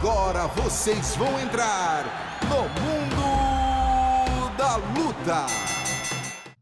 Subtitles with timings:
[0.00, 5.46] Agora vocês vão entrar no mundo da luta.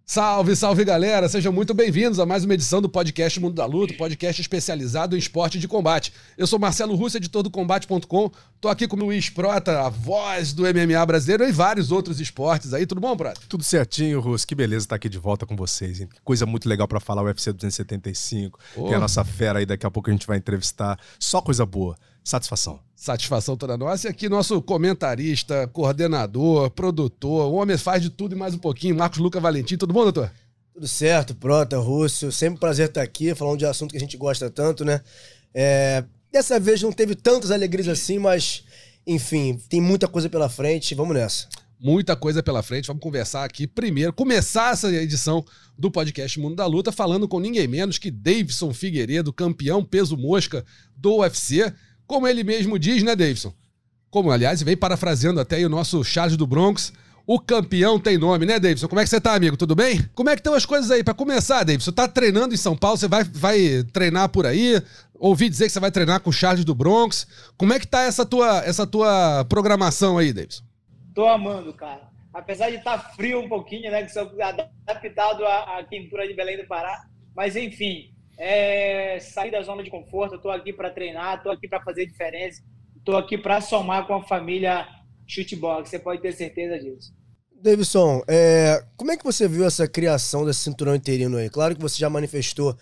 [0.04, 1.28] Salve, salve galera!
[1.28, 5.20] Sejam muito bem-vindos a mais uma edição do podcast Mundo da Luta, podcast especializado em
[5.20, 6.12] esporte de combate.
[6.36, 8.28] Eu sou Marcelo Russo, editor do Combate.com.
[8.60, 12.74] Tô aqui com o Luiz Prota, a voz do MMA brasileiro e vários outros esportes
[12.74, 12.86] aí.
[12.86, 13.40] Tudo bom, Prota?
[13.48, 14.44] Tudo certinho, Russo.
[14.44, 16.00] Que beleza estar aqui de volta com vocês.
[16.00, 16.08] Hein?
[16.24, 18.58] Coisa muito legal para falar o UFC 275.
[18.74, 18.88] Oh.
[18.88, 20.98] Tem a nossa fera aí, daqui a pouco a gente vai entrevistar.
[21.20, 21.96] Só coisa boa.
[22.28, 22.78] Satisfação.
[22.94, 24.06] Satisfação toda nossa.
[24.06, 28.94] E aqui nosso comentarista, coordenador, produtor, o homem faz de tudo e mais um pouquinho,
[28.94, 29.78] Marcos Luca Valentim.
[29.78, 30.30] Tudo bom, doutor?
[30.74, 32.30] Tudo certo, Prota, Rússio.
[32.30, 35.00] Sempre um prazer estar aqui, falando de assunto que a gente gosta tanto, né?
[35.54, 36.04] É...
[36.30, 38.62] Dessa vez não teve tantas alegrias assim, mas,
[39.06, 40.94] enfim, tem muita coisa pela frente.
[40.94, 41.48] Vamos nessa
[41.80, 42.88] muita coisa pela frente.
[42.88, 45.44] Vamos conversar aqui primeiro, começar essa edição
[45.78, 50.64] do podcast Mundo da Luta falando com ninguém menos que Davidson Figueiredo, campeão peso mosca
[50.96, 51.72] do UFC.
[52.08, 53.52] Como ele mesmo diz, né, Davidson?
[54.10, 56.90] Como, aliás, vem parafraseando até o nosso Charles do Bronx.
[57.26, 58.88] O campeão tem nome, né, Davidson?
[58.88, 59.58] Como é que você tá, amigo?
[59.58, 60.02] Tudo bem?
[60.14, 61.04] Como é que estão as coisas aí?
[61.04, 64.82] Para começar, Davidson, tá treinando em São Paulo, você vai, vai treinar por aí?
[65.18, 67.26] Ouvi dizer que você vai treinar com o Charles do Bronx.
[67.58, 70.64] Como é que tá essa tua, essa tua programação aí, Davidson?
[71.14, 72.08] Tô amando, cara.
[72.32, 76.32] Apesar de estar tá frio um pouquinho, né, que sou adaptado à, à quentura de
[76.32, 77.04] Belém do Pará,
[77.36, 80.36] mas enfim, é, sair da zona de conforto.
[80.36, 82.62] Estou aqui para treinar, estou aqui para fazer diferença,
[82.96, 84.86] estou aqui para somar com a família
[85.26, 85.90] Chutebox.
[85.90, 87.12] Você pode ter certeza disso.
[87.60, 91.50] Davidson, é, como é que você viu essa criação desse cinturão interino aí?
[91.50, 92.76] Claro que você já manifestou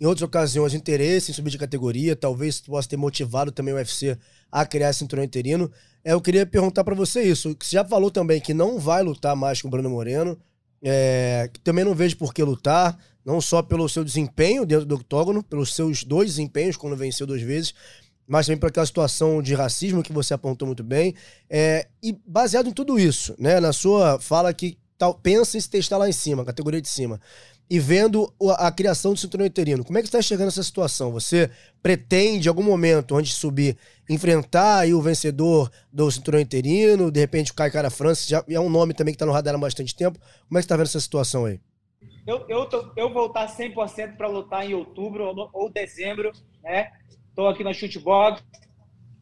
[0.00, 4.18] em outras ocasiões interesse em subir de categoria, talvez possa ter motivado também o UFC
[4.50, 5.70] a criar esse cinturão interino.
[6.02, 7.54] É, eu queria perguntar para você isso.
[7.60, 10.36] Você já falou também que não vai lutar mais com o Bruno Moreno,
[10.82, 14.96] é, que também não vejo por que lutar não só pelo seu desempenho dentro do
[14.96, 17.74] octógono, pelos seus dois desempenhos quando venceu duas vezes,
[18.26, 21.14] mas também por aquela situação de racismo que você apontou muito bem.
[21.48, 25.68] É, e baseado em tudo isso, né, na sua fala que tal, pensa em se
[25.68, 27.20] testar lá em cima, categoria de cima,
[27.68, 31.10] e vendo a, criação do cinturão interino, como é que está chegando nessa situação?
[31.12, 31.50] Você
[31.82, 33.76] pretende, em algum momento, antes de subir,
[34.08, 38.68] enfrentar o vencedor do cinturão interino, de repente o Kai Cara França, já é um
[38.68, 40.18] nome também que está no radar há bastante tempo.
[40.46, 41.58] Como é que está vendo essa situação aí?
[42.26, 46.30] Eu, eu, tô, eu vou estar 100% para lutar em outubro ou, ou dezembro,
[46.62, 46.90] né?
[47.28, 48.42] Estou aqui na Chutebox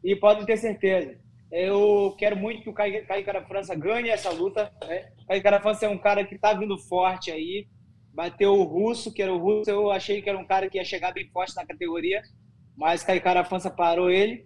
[0.03, 1.19] e podem ter certeza.
[1.51, 4.71] Eu quero muito que o Caio Cara França ganhe essa luta.
[4.87, 5.11] Né?
[5.23, 7.67] O Caio Cara França é um cara que está vindo forte aí.
[8.13, 9.69] Bateu o Russo, que era o Russo.
[9.69, 12.21] Eu achei que era um cara que ia chegar bem forte na categoria,
[12.77, 14.45] mas Caio Cara França parou ele.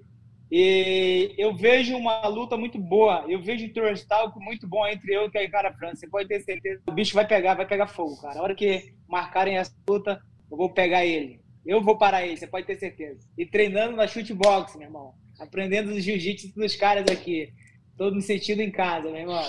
[0.52, 3.26] E eu vejo uma luta muito boa.
[3.28, 4.06] Eu vejo um trash
[4.38, 5.98] muito bom entre eu e o cara França.
[5.98, 6.82] Você pode ter certeza.
[6.88, 8.40] O bicho vai pegar, vai pegar fogo, cara.
[8.40, 10.20] A hora que marcarem essa luta,
[10.50, 11.42] eu vou pegar ele.
[11.66, 13.28] Eu vou parar ele, você pode ter certeza.
[13.36, 15.14] E treinando na shootbox, meu irmão.
[15.40, 17.52] Aprendendo o jiu-jitsu dos caras aqui.
[17.98, 19.44] Todo me sentindo em casa, meu irmão.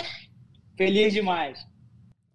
[0.79, 1.59] Feliz demais.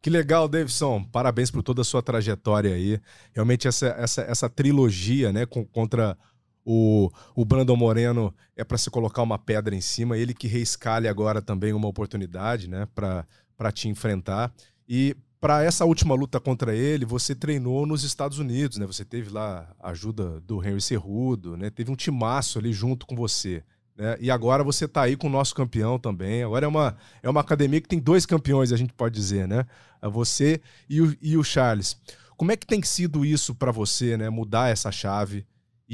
[0.01, 1.03] Que legal, Davidson.
[1.03, 2.99] Parabéns por toda a sua trajetória aí.
[3.33, 6.17] Realmente essa, essa, essa trilogia, né, contra
[6.65, 11.07] o, o Brandon Moreno é para se colocar uma pedra em cima, ele que reescalhe
[11.07, 14.53] agora também uma oportunidade né, para te enfrentar.
[14.87, 18.85] E para essa última luta contra ele, você treinou nos Estados Unidos, né?
[18.85, 21.71] Você teve lá a ajuda do Henry Cerrudo, né?
[21.71, 23.63] Teve um timaço ali junto com você.
[23.97, 24.17] Né?
[24.19, 26.43] E agora você está aí com o nosso campeão também.
[26.43, 29.65] Agora é uma, é uma academia que tem dois campeões, a gente pode dizer, né?
[30.11, 31.97] Você e o, e o Charles.
[32.37, 34.29] Como é que tem sido isso para você, né?
[34.29, 35.45] Mudar essa chave,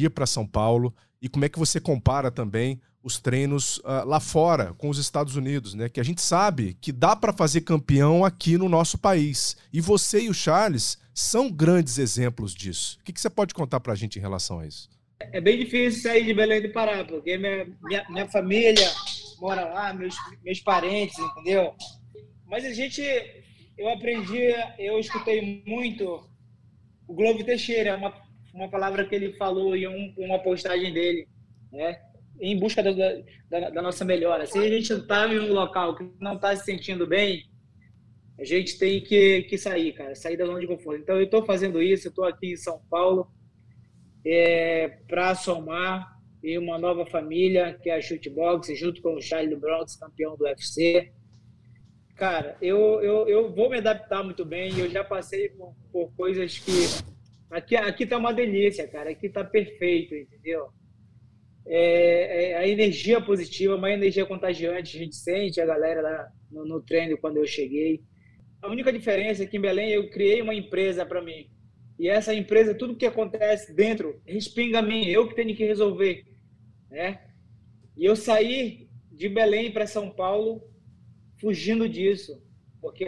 [0.05, 4.19] ir para São Paulo e como é que você compara também os treinos uh, lá
[4.19, 5.87] fora com os Estados Unidos, né?
[5.87, 9.55] Que a gente sabe que dá para fazer campeão aqui no nosso país.
[9.71, 12.97] E você e o Charles são grandes exemplos disso.
[12.99, 14.89] O que, que você pode contar para a gente em relação a isso?
[15.19, 18.91] É bem difícil sair de Belém do Pará, porque minha, minha, minha família
[19.39, 21.73] mora lá, meus, meus parentes, entendeu?
[22.45, 23.01] Mas a gente,
[23.77, 26.23] eu aprendi, eu escutei muito
[27.07, 28.11] o Globo Teixeira, uma
[28.57, 31.27] uma palavra que ele falou em um, uma postagem dele,
[31.71, 32.01] né?
[32.39, 32.91] em busca da,
[33.49, 34.45] da, da nossa melhora.
[34.45, 37.43] Se a gente está em um local que não está se sentindo bem,
[38.39, 41.01] a gente tem que, que sair, cara, sair da zona de conforto.
[41.01, 43.27] Então, eu estou fazendo isso, eu estou aqui em São Paulo
[44.25, 49.53] é, para somar em uma nova família, que é a Shootbox, junto com o Charlie
[49.53, 51.11] do Bronx, campeão do UFC.
[52.15, 56.59] Cara, eu, eu, eu vou me adaptar muito bem, eu já passei por, por coisas
[56.59, 56.71] que
[57.49, 59.11] Aqui, aqui tá uma delícia, cara.
[59.11, 60.67] Aqui tá perfeito, entendeu?
[61.65, 64.97] É, é, a energia positiva, uma energia contagiante.
[64.97, 68.01] A gente sente a galera lá no, no treino quando eu cheguei.
[68.61, 71.49] A única diferença é que em Belém eu criei uma empresa para mim.
[71.99, 75.05] E essa empresa, tudo que acontece dentro, respinga a mim.
[75.05, 76.23] Eu que tenho que resolver,
[76.89, 77.21] né?
[77.95, 80.61] E eu saí de Belém para São Paulo
[81.39, 82.41] fugindo disso,
[82.79, 83.05] porque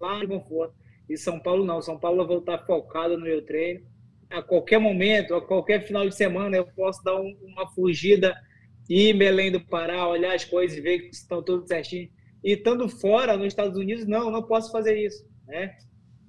[0.00, 0.77] lá no conforto.
[1.08, 3.86] E São Paulo não, São Paulo vou estar focado no meu treino.
[4.30, 8.36] A qualquer momento, a qualquer final de semana, eu posso dar um, uma fugida,
[8.88, 12.10] ir Belém do Pará, olhar as coisas e ver que estão tudo certinho.
[12.44, 15.74] E estando fora, nos Estados Unidos, não, não posso fazer isso, né?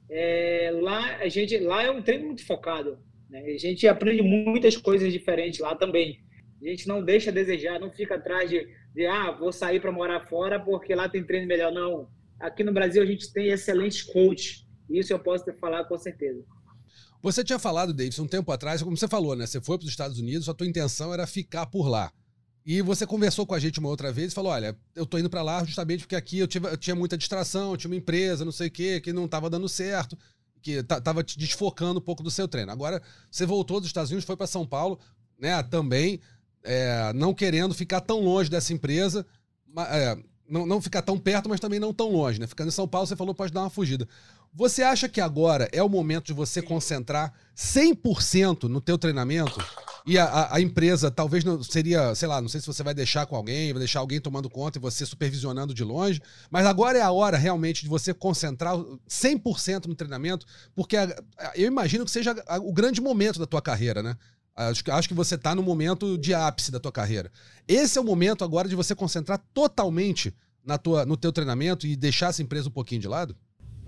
[0.09, 2.97] É, lá a gente, lá é um treino muito focado,
[3.29, 3.41] né?
[3.41, 6.19] A gente aprende muitas coisas diferentes lá também.
[6.61, 9.91] A gente não deixa a desejar, não fica atrás de, de ah, vou sair para
[9.91, 11.71] morar fora porque lá tem treino melhor.
[11.71, 12.09] Não.
[12.39, 14.65] Aqui no Brasil a gente tem excelentes coaches.
[14.89, 16.43] Isso eu posso te falar com certeza.
[17.21, 19.45] Você tinha falado, Davidson, um tempo atrás, como você falou, né?
[19.45, 22.11] Você foi para os Estados Unidos, a tua intenção era ficar por lá.
[22.65, 25.29] E você conversou com a gente uma outra vez e falou: olha, eu tô indo
[25.29, 28.45] para lá justamente porque aqui eu, tive, eu, tinha muita distração, eu tinha uma empresa,
[28.45, 30.17] não sei o quê, que não estava dando certo,
[30.61, 32.71] que estava te desfocando um pouco do seu treino.
[32.71, 34.99] Agora, você voltou dos Estados Unidos, foi para São Paulo,
[35.37, 35.61] né?
[35.63, 36.21] Também
[36.63, 39.25] é, não querendo ficar tão longe dessa empresa,
[39.89, 42.47] é, não, não ficar tão perto, mas também não tão longe, né?
[42.47, 44.07] Ficando em São Paulo, você falou, pode dar uma fugida.
[44.59, 49.57] Você acha que agora é o momento de você concentrar 100% no teu treinamento?
[50.05, 53.25] E a, a, empresa talvez não seria, sei lá, não sei se você vai deixar
[53.25, 56.21] com alguém, vai deixar alguém tomando conta e você supervisionando de longe,
[56.51, 58.75] mas agora é a hora realmente de você concentrar
[59.07, 60.45] 100% no treinamento,
[60.75, 61.07] porque a,
[61.55, 64.17] eu imagino que seja o grande momento da tua carreira, né?
[64.57, 67.31] Acho, acho que você está no momento de ápice da tua carreira.
[67.65, 70.35] Esse é o momento agora de você concentrar totalmente
[70.65, 73.37] na tua, no teu treinamento e deixar essa empresa um pouquinho de lado?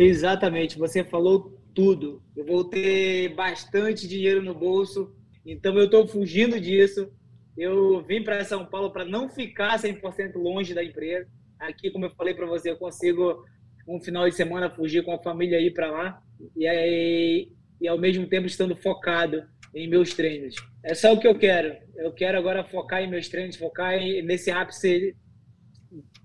[0.01, 2.23] Exatamente, você falou tudo.
[2.35, 5.15] Eu vou ter bastante dinheiro no bolso,
[5.45, 7.07] então eu estou fugindo disso.
[7.55, 11.29] Eu vim para São Paulo para não ficar 100% longe da empresa.
[11.59, 13.45] Aqui, como eu falei para você, eu consigo
[13.87, 16.23] um final de semana fugir com a família ir para lá
[16.55, 19.43] e, aí, e ao mesmo tempo estando focado
[19.75, 20.55] em meus treinos.
[20.83, 21.77] É só o que eu quero.
[21.95, 25.15] Eu quero agora focar em meus treinos, focar em, nesse ápice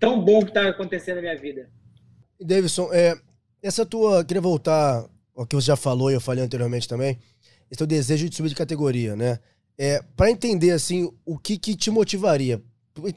[0.00, 1.68] tão bom que está acontecendo na minha vida.
[2.40, 3.14] Davidson, é,
[3.66, 4.24] essa tua.
[4.24, 5.04] Queria voltar
[5.34, 7.18] ao que você já falou e eu falei anteriormente também.
[7.70, 9.38] Esse teu desejo de subir de categoria, né?
[9.76, 12.62] É, para entender, assim, o que, que te motivaria.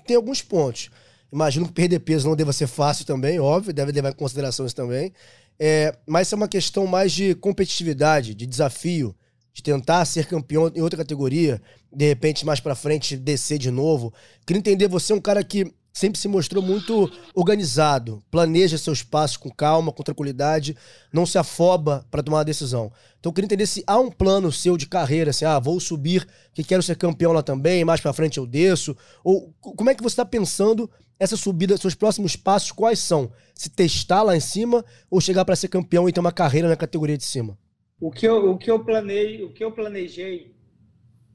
[0.05, 0.89] Tem alguns pontos.
[1.31, 4.75] Imagino que perder peso não deva ser fácil também, óbvio, deve levar em consideração isso
[4.75, 5.13] também.
[5.59, 9.15] É, mas é uma questão mais de competitividade, de desafio,
[9.53, 11.61] de tentar ser campeão em outra categoria,
[11.93, 14.13] de repente mais para frente descer de novo.
[14.45, 19.35] Queria entender, você é um cara que sempre se mostrou muito organizado, planeja seus passos
[19.35, 20.77] com calma, com tranquilidade,
[21.11, 22.89] não se afoba para tomar decisão.
[23.19, 26.25] Então eu queria entender se há um plano seu de carreira, assim, ah, vou subir,
[26.53, 30.01] que quero ser campeão lá também, mais para frente eu desço, ou como é que
[30.01, 33.29] você está pensando essa subida, seus próximos passos quais são?
[33.53, 36.77] Se testar lá em cima ou chegar para ser campeão e ter uma carreira na
[36.77, 37.57] categoria de cima?
[37.99, 40.55] O que eu, o que eu planei, o que eu planejei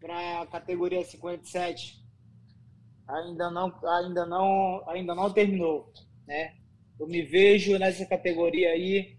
[0.00, 2.03] para a categoria 57
[3.08, 5.92] ainda não, ainda não, ainda não terminou,
[6.26, 6.54] né?
[6.98, 9.16] Eu me vejo nessa categoria aí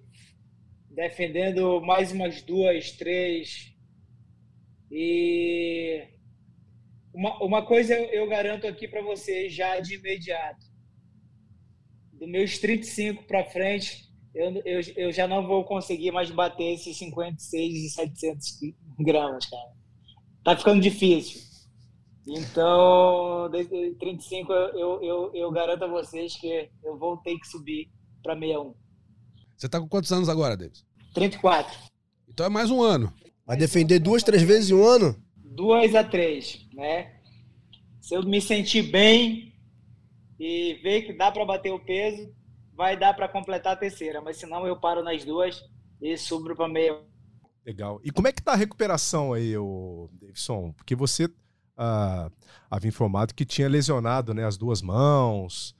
[0.90, 3.76] defendendo mais umas duas, três
[4.90, 6.08] e
[7.14, 10.66] uma, uma coisa eu garanto aqui para vocês já de imediato.
[12.14, 16.98] Do meus 35 para frente, eu, eu, eu já não vou conseguir mais bater esses
[16.98, 18.60] 56 e 700
[19.00, 19.72] gramas, cara.
[20.44, 21.45] Tá ficando difícil.
[22.27, 27.89] Então, desde 35, eu, eu, eu garanto a vocês que eu vou ter que subir
[28.24, 28.74] para 61.
[29.55, 30.86] Você tá com quantos anos agora, Davis?
[31.13, 31.77] 34.
[32.27, 33.13] Então é mais um ano.
[33.46, 35.15] Vai defender duas, três vezes em um ano?
[35.38, 37.22] Duas a três, né?
[38.01, 39.53] Se eu me sentir bem
[40.39, 42.34] e ver que dá para bater o peso,
[42.74, 45.63] vai dar para completar a terceira, mas senão eu paro nas duas
[46.01, 47.00] e subo para meia.
[47.65, 48.01] Legal.
[48.03, 50.74] E como é que tá a recuperação aí, o Davidson?
[50.74, 51.29] Porque você
[52.70, 55.75] havia informado que tinha lesionado né, as duas mãos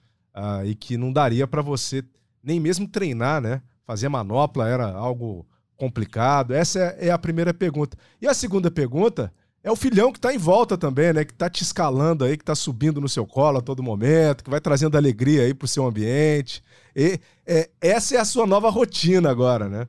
[0.66, 2.04] e que não daria para você
[2.44, 3.62] nem mesmo treinar, né?
[3.86, 6.54] Fazer manopla era algo complicado.
[6.54, 7.98] Essa é, é a primeira pergunta.
[8.22, 9.34] E a segunda pergunta
[9.64, 11.26] é o filhão que está em volta também, né?
[11.26, 14.50] Que está te escalando aí, que está subindo no seu colo a todo momento, que
[14.50, 16.64] vai trazendo alegria aí pro seu ambiente.
[16.96, 19.88] E é, essa é a sua nova rotina agora, né?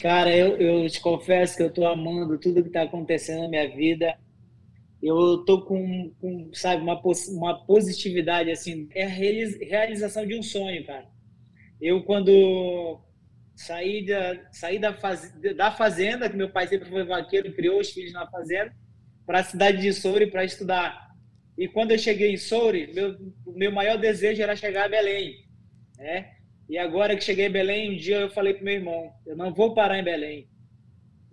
[0.00, 3.68] Cara, eu, eu te confesso que eu tô amando tudo que está acontecendo na minha
[3.70, 4.14] vida.
[5.02, 10.86] Eu tô com, com sabe, uma, uma positividade, assim, é a realização de um sonho,
[10.86, 11.08] cara.
[11.80, 13.00] Eu, quando
[13.56, 17.90] saí da, saí da, faz, da fazenda, que meu pai sempre foi vaqueiro, criou os
[17.90, 18.72] filhos na fazenda,
[19.26, 21.10] para a cidade de Soure para estudar.
[21.58, 23.16] E quando eu cheguei em Soure, meu,
[23.46, 25.34] meu maior desejo era chegar a Belém.
[25.98, 26.32] Né?
[26.68, 29.52] E agora que cheguei em Belém, um dia eu falei para meu irmão: eu não
[29.52, 30.48] vou parar em Belém.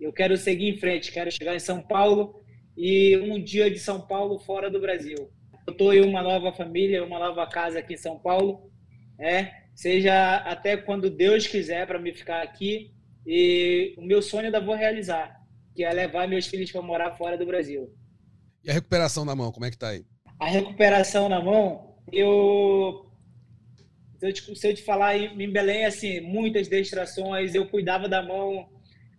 [0.00, 2.39] Eu quero seguir em frente, quero chegar em São Paulo
[2.82, 5.30] e um dia de São Paulo fora do Brasil.
[5.68, 8.72] estou em uma nova família, uma nova casa aqui em São Paulo,
[9.18, 12.90] é, seja até quando Deus quiser para me ficar aqui.
[13.26, 15.42] E o meu sonho ainda vou realizar,
[15.74, 17.94] que é levar meus filhos para morar fora do Brasil.
[18.64, 20.06] E a recuperação na mão, como é que tá aí?
[20.38, 23.10] A recuperação na mão, eu
[24.18, 28.22] se eu te, se eu te falar em Belém, assim, muitas distrações, eu cuidava da
[28.22, 28.70] mão,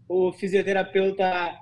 [0.10, 1.61] o fisioterapeuta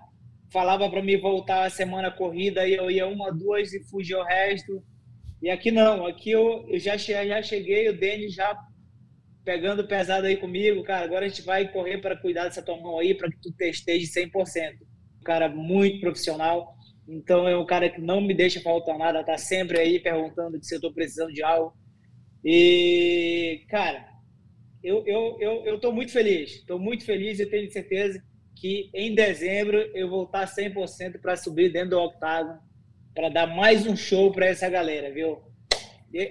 [0.51, 4.23] falava para mim voltar a semana corrida e eu ia uma, duas e fugia o
[4.23, 4.83] resto.
[5.41, 8.57] E aqui não, aqui eu, eu já, já cheguei, o Denis já
[9.43, 12.99] pegando pesado aí comigo, cara, agora a gente vai correr para cuidar dessa tua mão
[12.99, 14.31] aí, para que tu esteja 100%.
[15.19, 16.75] Um cara muito profissional,
[17.07, 20.75] então é um cara que não me deixa faltar nada, tá sempre aí perguntando se
[20.75, 21.73] eu tô precisando de algo.
[22.43, 24.05] E, cara,
[24.83, 28.21] eu, eu, eu, eu tô muito feliz, estou muito feliz e tenho certeza
[28.59, 32.59] que em dezembro eu vou estar 100% para subir dentro do octágono,
[33.15, 35.41] para dar mais um show para essa galera, viu?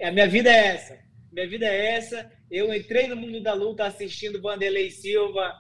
[0.03, 0.99] A minha vida é essa.
[1.33, 2.31] Minha vida é essa.
[2.51, 5.55] Eu entrei no mundo da luta assistindo Vanderlei Silva,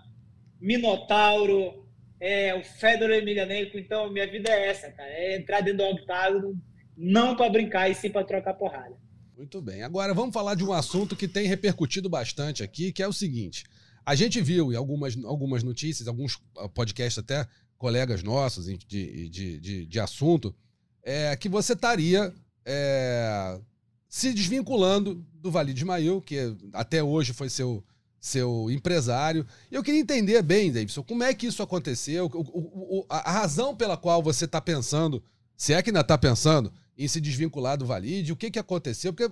[0.61, 1.87] Minotauro,
[2.21, 3.79] é, o Fedor Emelianenko.
[3.79, 5.09] Então, minha vida é essa, cara.
[5.11, 6.61] É entrar dentro do octágono,
[6.97, 8.97] não para brincar e sim para trocar porrada.
[9.37, 9.83] Muito bem.
[9.83, 13.65] Agora vamos falar de um assunto que tem repercutido bastante aqui, que é o seguinte.
[14.09, 17.47] A gente viu em algumas, algumas notícias, alguns ah, podcasts até,
[17.77, 20.55] colegas nossos de, de, de, de assunto,
[21.03, 22.33] é, que você estaria
[22.65, 23.61] é,
[24.09, 26.38] se desvinculando do Vale de Ismael, que
[26.73, 27.85] até hoje foi seu,
[28.19, 29.47] seu empresário.
[29.71, 33.77] Eu queria entender bem, Davidson, como é que isso aconteceu, o, o, o, a razão
[33.77, 35.23] pela qual você está pensando,
[35.55, 39.12] se é que ainda está pensando, em se desvincular do Valide, o que, que aconteceu?
[39.12, 39.31] Porque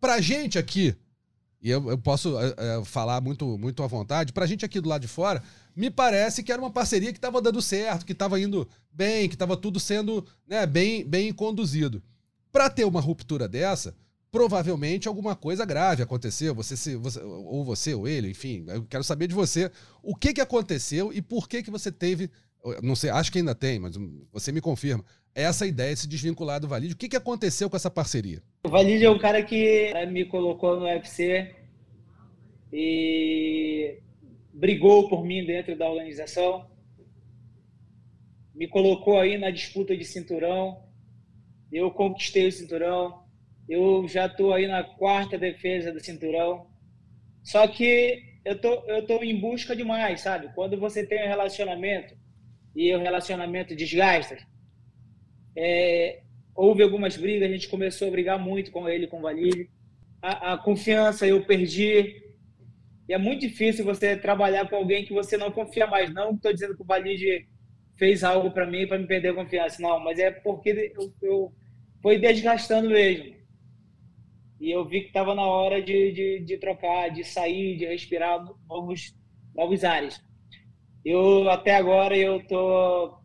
[0.00, 0.96] para a gente aqui,
[1.60, 4.88] e eu, eu posso é, falar muito, muito à vontade, para a gente aqui do
[4.88, 5.42] lado de fora,
[5.74, 9.34] me parece que era uma parceria que estava dando certo, que estava indo bem, que
[9.34, 12.02] estava tudo sendo né, bem, bem conduzido.
[12.52, 13.94] Para ter uma ruptura dessa,
[14.30, 19.02] provavelmente alguma coisa grave aconteceu, você, se, você, ou você ou ele, enfim, eu quero
[19.02, 19.70] saber de você
[20.02, 22.30] o que, que aconteceu e por que, que você teve,
[22.82, 23.96] não sei, acho que ainda tem, mas
[24.32, 25.04] você me confirma,
[25.34, 26.94] essa ideia de se desvincular do Valide.
[26.94, 28.42] O que, que aconteceu com essa parceria?
[28.64, 31.54] O Valide é um cara que né, me colocou no UFC
[32.72, 33.98] e
[34.52, 36.68] brigou por mim dentro da organização,
[38.54, 40.82] me colocou aí na disputa de cinturão,
[41.70, 43.22] eu conquistei o cinturão,
[43.68, 46.66] eu já estou aí na quarta defesa do cinturão,
[47.44, 50.50] só que eu tô, eu tô em busca de mais, sabe?
[50.54, 52.16] Quando você tem um relacionamento
[52.74, 54.38] e o relacionamento desgasta,
[55.60, 56.20] é,
[56.54, 59.68] houve algumas brigas, a gente começou a brigar muito com ele, com o Valide.
[60.22, 62.22] A, a, confiança eu perdi.
[63.08, 66.14] E é muito difícil você trabalhar com alguém que você não confia mais.
[66.14, 67.48] Não estou dizendo que o Valide
[67.96, 71.52] fez algo para mim para me perder a confiança, não, mas é porque eu, eu
[72.00, 73.34] foi desgastando mesmo.
[74.60, 78.44] E eu vi que estava na hora de, de, de, trocar, de sair, de respirar
[78.68, 79.12] novos,
[79.56, 80.20] novos ares.
[81.04, 83.17] Eu até agora eu tô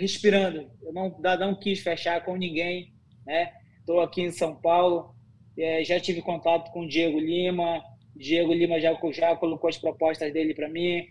[0.00, 0.70] respirando.
[0.82, 2.92] Eu não, não quis fechar com ninguém,
[3.26, 3.52] né?
[3.78, 5.14] Estou aqui em São Paulo,
[5.58, 7.82] é, já tive contato com o Diego Lima,
[8.16, 11.06] Diego Lima já, já colocou as propostas dele para mim.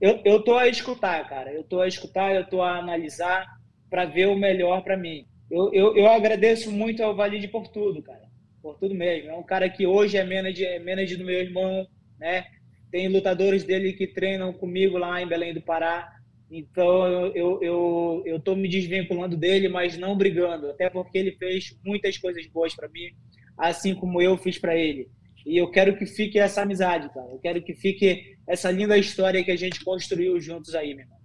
[0.00, 1.52] Eu, eu tô a escutar, cara.
[1.52, 3.46] Eu tô a escutar, eu tô a analisar
[3.88, 5.26] para ver o melhor para mim.
[5.50, 8.24] Eu, eu, eu, agradeço muito ao Valide por tudo, cara.
[8.62, 9.30] Por tudo mesmo.
[9.30, 11.86] É um cara que hoje é manager, é manager do meu irmão,
[12.18, 12.46] né?
[12.90, 16.10] Tem lutadores dele que treinam comigo lá em Belém do Pará.
[16.50, 21.76] Então eu, eu, eu tô me desvinculando dele, mas não brigando, até porque ele fez
[21.84, 23.10] muitas coisas boas para mim,
[23.56, 25.08] assim como eu fiz para ele.
[25.46, 27.30] E eu quero que fique essa amizade, cara.
[27.30, 31.18] Eu quero que fique essa linda história que a gente construiu juntos aí, meu irmão.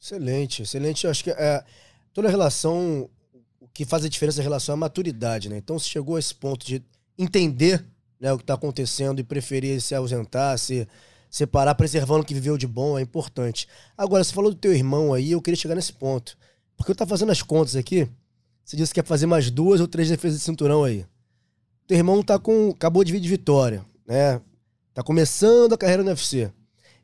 [0.00, 1.04] Excelente, excelente.
[1.04, 1.62] Eu acho que é,
[2.12, 3.10] toda relação,
[3.60, 5.58] o que faz a diferença em relação à maturidade, né?
[5.58, 6.82] Então, se chegou a esse ponto de
[7.18, 7.84] entender
[8.18, 10.88] né, o que está acontecendo e preferir se ausentar, se
[11.34, 13.66] separar, preservando o que viveu de bom, é importante.
[13.98, 16.38] Agora, você falou do teu irmão aí, eu queria chegar nesse ponto.
[16.76, 18.08] Porque eu tava fazendo as contas aqui,
[18.64, 21.04] você disse que quer fazer mais duas ou três defesas de cinturão aí.
[21.88, 22.70] Teu irmão tá com.
[22.70, 24.40] acabou de vir de vitória, né?
[24.94, 26.52] Tá começando a carreira no UFC.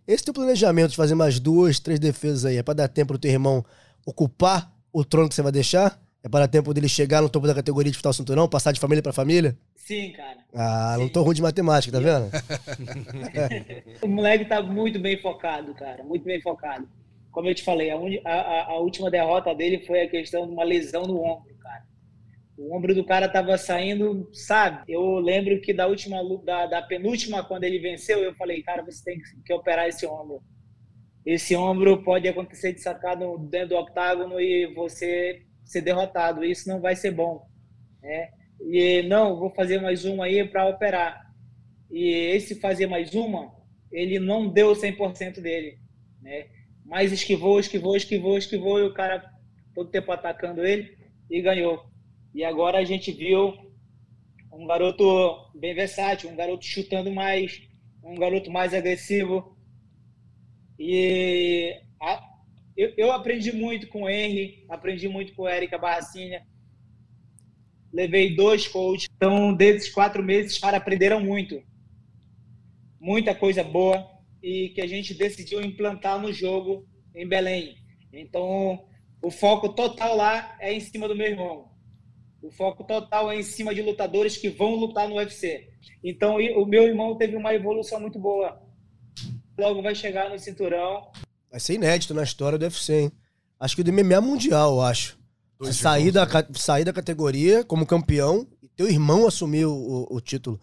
[0.06, 3.18] Esse teu planejamento de fazer mais duas, três defesas aí, é pra dar tempo pro
[3.18, 3.64] teu irmão
[4.06, 6.00] ocupar o trono que você vai deixar?
[6.22, 8.80] É para tempo dele chegar no topo da categoria de disputar o cinturão, passar de
[8.80, 9.56] família para família?
[9.74, 10.38] Sim, cara.
[10.54, 11.02] Ah, Sim.
[11.02, 12.30] não tô ruim de matemática, tá vendo?
[14.02, 16.04] o moleque tá muito bem focado, cara.
[16.04, 16.86] Muito bem focado.
[17.32, 17.96] Como eu te falei, a,
[18.30, 21.84] a, a, última derrota dele foi a questão de uma lesão no ombro, cara.
[22.58, 24.92] O ombro do cara tava saindo, sabe?
[24.92, 29.02] Eu lembro que da última da, da penúltima, quando ele venceu, eu falei, cara, você
[29.02, 30.42] tem que operar esse ombro.
[31.24, 36.44] Esse ombro pode acontecer de sacado dentro do octágono e você ser derrotado.
[36.44, 37.46] Isso não vai ser bom.
[38.02, 38.30] Né?
[38.60, 41.32] E não, vou fazer mais uma aí para operar.
[41.90, 43.54] E esse fazer mais uma,
[43.90, 45.78] ele não deu 100% dele,
[46.20, 46.46] né?
[46.84, 49.32] Mas esquivou, esquivou, esquivou, esquivou e o cara
[49.74, 50.96] todo tempo atacando ele
[51.28, 51.84] e ganhou.
[52.34, 53.54] E agora a gente viu
[54.52, 57.62] um garoto bem versátil, um garoto chutando mais,
[58.02, 59.56] um garoto mais agressivo.
[60.78, 61.80] E
[62.80, 66.46] eu, eu, aprendi muito com o Henry, aprendi muito com o Erika Barracinha.
[67.92, 69.08] Levei dois coaches.
[69.14, 71.62] Então, desses quatro meses, os caras aprenderam muito.
[72.98, 74.08] Muita coisa boa
[74.42, 77.76] e que a gente decidiu implantar no jogo em Belém.
[78.12, 78.86] Então,
[79.20, 81.68] o foco total lá é em cima do meu irmão.
[82.40, 85.68] O foco total é em cima de lutadores que vão lutar no UFC.
[86.02, 88.62] Então, o meu irmão teve uma evolução muito boa.
[89.58, 91.10] Logo vai chegar no cinturão.
[91.50, 93.12] Vai ser inédito na história do UFC, hein?
[93.58, 95.18] Acho que o do MMA mundial, eu acho.
[95.72, 100.58] Sair da, sair da categoria como campeão e teu irmão assumir o, o título.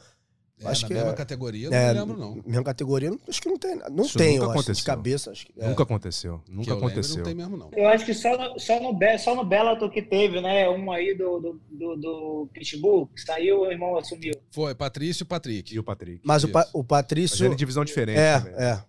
[0.60, 2.42] É, acho na que mesma é, categoria, não é, me lembro, não.
[2.44, 3.76] Mesma categoria, acho que não tem.
[3.92, 4.72] Não Isso tem, nunca aconteceu.
[4.72, 5.32] Acho, de cabeça.
[5.32, 5.68] Acho que, é.
[5.68, 6.42] Nunca aconteceu.
[6.50, 7.18] Nunca aconteceu.
[7.18, 7.70] não tem mesmo, não.
[7.74, 10.68] Eu acho que só no, só no, só no Bellator que teve, né?
[10.68, 14.34] Um aí do, do, do, do Pitbull, que saiu, o irmão assumiu.
[14.50, 15.76] Foi, Patrício e Patrick.
[15.76, 16.22] E o Patrick.
[16.24, 17.38] Mas o, pa, o Patrício.
[17.38, 18.18] Mas era divisão diferente.
[18.18, 18.54] É, também.
[18.56, 18.84] é.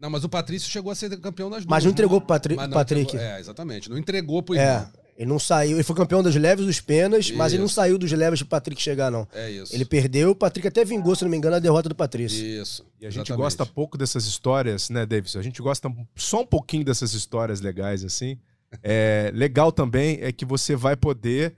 [0.00, 1.70] Não, mas o Patrício chegou a ser campeão das duas.
[1.70, 3.14] Mas não entregou pro Patri não Patrick.
[3.14, 3.90] Entregou, é, exatamente.
[3.90, 4.88] Não entregou pro irmão.
[4.96, 5.00] É.
[5.20, 7.36] Ele não saiu, ele foi campeão das leves dos penas, isso.
[7.36, 9.28] mas ele não saiu dos leves de Patrick chegar, não.
[9.34, 9.74] É isso.
[9.74, 12.42] Ele perdeu, o Patrick até vingou, se não me engano, a derrota do Patrício.
[12.42, 12.86] Isso.
[12.98, 13.42] E a gente exatamente.
[13.42, 15.38] gosta pouco dessas histórias, né, Davidson?
[15.38, 18.38] A gente gosta só um pouquinho dessas histórias legais, assim.
[18.82, 21.54] É, legal também é que você vai poder.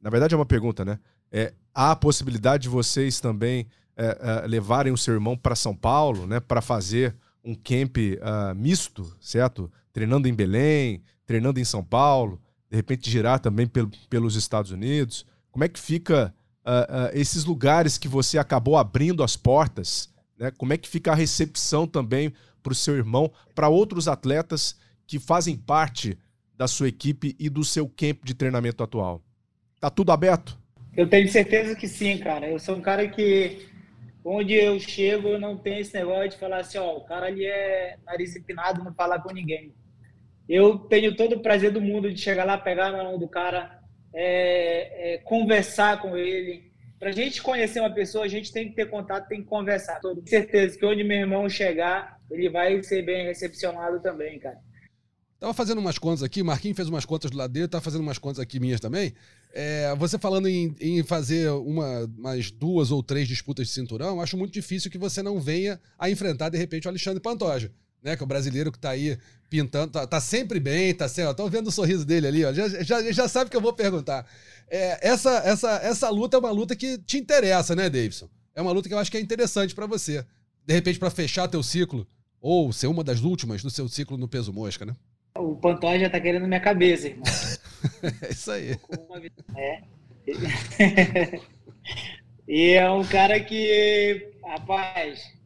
[0.00, 0.98] Na verdade, é uma pergunta, né?
[1.30, 5.76] É, há a possibilidade de vocês também é, é, levarem o seu irmão para São
[5.76, 6.40] Paulo, né?
[6.40, 7.14] Para fazer
[7.46, 9.72] um camp uh, misto, certo?
[9.92, 15.24] Treinando em Belém, treinando em São Paulo de repente girar também pelo, pelos Estados Unidos?
[15.50, 16.34] Como é que fica
[16.64, 20.12] uh, uh, esses lugares que você acabou abrindo as portas?
[20.38, 20.50] Né?
[20.50, 25.18] Como é que fica a recepção também para o seu irmão, para outros atletas que
[25.18, 26.18] fazem parte
[26.56, 29.22] da sua equipe e do seu camp de treinamento atual?
[29.80, 30.58] Tá tudo aberto?
[30.96, 32.48] Eu tenho certeza que sim, cara.
[32.48, 33.68] Eu sou um cara que
[34.28, 37.96] onde eu chego, não tenho esse negócio de falar assim, ó, o cara ali é
[38.04, 39.72] nariz empinado, não falar com ninguém.
[40.48, 43.80] Eu tenho todo o prazer do mundo de chegar lá, pegar na mão do cara,
[44.12, 46.72] é, é, conversar com ele.
[46.98, 50.00] Para a gente conhecer uma pessoa, a gente tem que ter contato, tem que conversar.
[50.00, 54.58] Tenho certeza que onde meu irmão chegar, ele vai ser bem recepcionado também, cara.
[55.38, 58.18] Tava fazendo umas contas aqui, Marquinhos fez umas contas do lado dele, tava fazendo umas
[58.18, 59.12] contas aqui minhas também.
[59.58, 64.36] É, você falando em, em, fazer uma, umas duas ou três disputas de cinturão, acho
[64.36, 67.72] muito difícil que você não venha a enfrentar, de repente, o Alexandre Pantoja
[68.06, 68.16] né?
[68.16, 69.18] Que é o brasileiro que tá aí
[69.50, 71.34] pintando, tá, tá sempre bem, tá sempre.
[71.34, 72.52] Tô vendo o sorriso dele ali, ó.
[72.52, 74.24] Já, já, já sabe que eu vou perguntar.
[74.68, 78.28] É, essa, essa, essa luta é uma luta que te interessa, né, Davidson?
[78.54, 80.24] É uma luta que eu acho que é interessante para você.
[80.64, 82.06] De repente, para fechar teu ciclo,
[82.40, 84.94] ou ser uma das últimas do seu ciclo no peso mosca, né?
[85.36, 87.24] O Pantoja tá querendo minha cabeça, irmão.
[88.22, 88.78] é isso aí.
[89.56, 89.82] É.
[92.48, 95.36] e é um cara que, rapaz,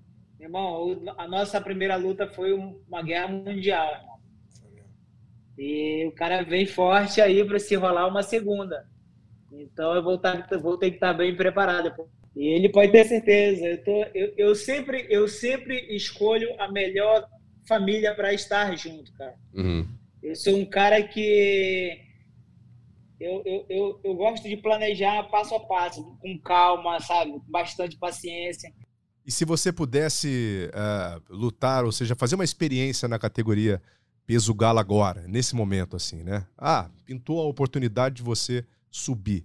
[0.40, 4.20] Irmão, a nossa primeira luta foi uma guerra mundial, irmão.
[5.58, 8.88] E o cara vem forte aí para se rolar uma segunda.
[9.52, 11.92] Então eu vou, tá, vou ter que estar tá bem preparado.
[12.34, 13.66] E ele pode ter certeza.
[13.66, 17.28] Eu, tô, eu, eu, sempre, eu sempre escolho a melhor
[17.68, 19.34] família para estar junto, cara.
[19.52, 19.86] Uhum.
[20.22, 22.00] Eu sou um cara que
[23.20, 27.32] eu, eu, eu, eu, gosto de planejar passo a passo, com calma, sabe?
[27.32, 28.72] Com bastante paciência.
[29.26, 33.80] E se você pudesse uh, lutar, ou seja, fazer uma experiência na categoria
[34.26, 36.46] peso galo agora, nesse momento, assim, né?
[36.56, 39.42] Ah, pintou a oportunidade de você subir.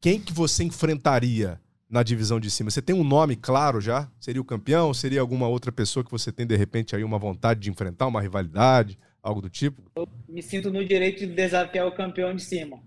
[0.00, 2.70] Quem que você enfrentaria na divisão de cima?
[2.70, 4.10] Você tem um nome claro já?
[4.20, 4.92] Seria o campeão?
[4.92, 8.20] Seria alguma outra pessoa que você tem, de repente, aí uma vontade de enfrentar, uma
[8.20, 9.82] rivalidade, algo do tipo?
[9.96, 12.82] Eu me sinto no direito de desafiar o campeão de cima.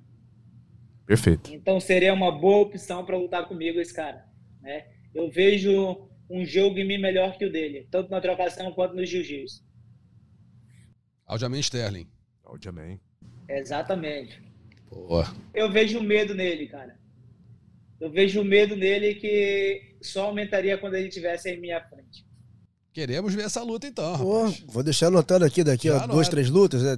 [1.12, 1.54] Perfeito.
[1.54, 4.26] Então seria uma boa opção para lutar comigo esse cara,
[4.62, 4.86] né?
[5.13, 9.06] Eu vejo um jogo em mim melhor que o dele, tanto na trocação quanto no
[9.06, 9.62] jiu-jitsu.
[11.28, 12.08] Aljamain Sterling.
[12.45, 12.97] Aljamain.
[13.50, 14.41] Exatamente.
[14.89, 15.28] Boa.
[15.54, 16.97] Eu vejo medo nele, cara.
[18.00, 22.26] Eu vejo medo nele que só aumentaria quando ele estivesse em minha frente.
[22.93, 24.17] Queremos ver essa luta então.
[24.17, 26.82] Pô, vou deixar anotado aqui daqui a duas, três lutas.
[26.82, 26.97] Né?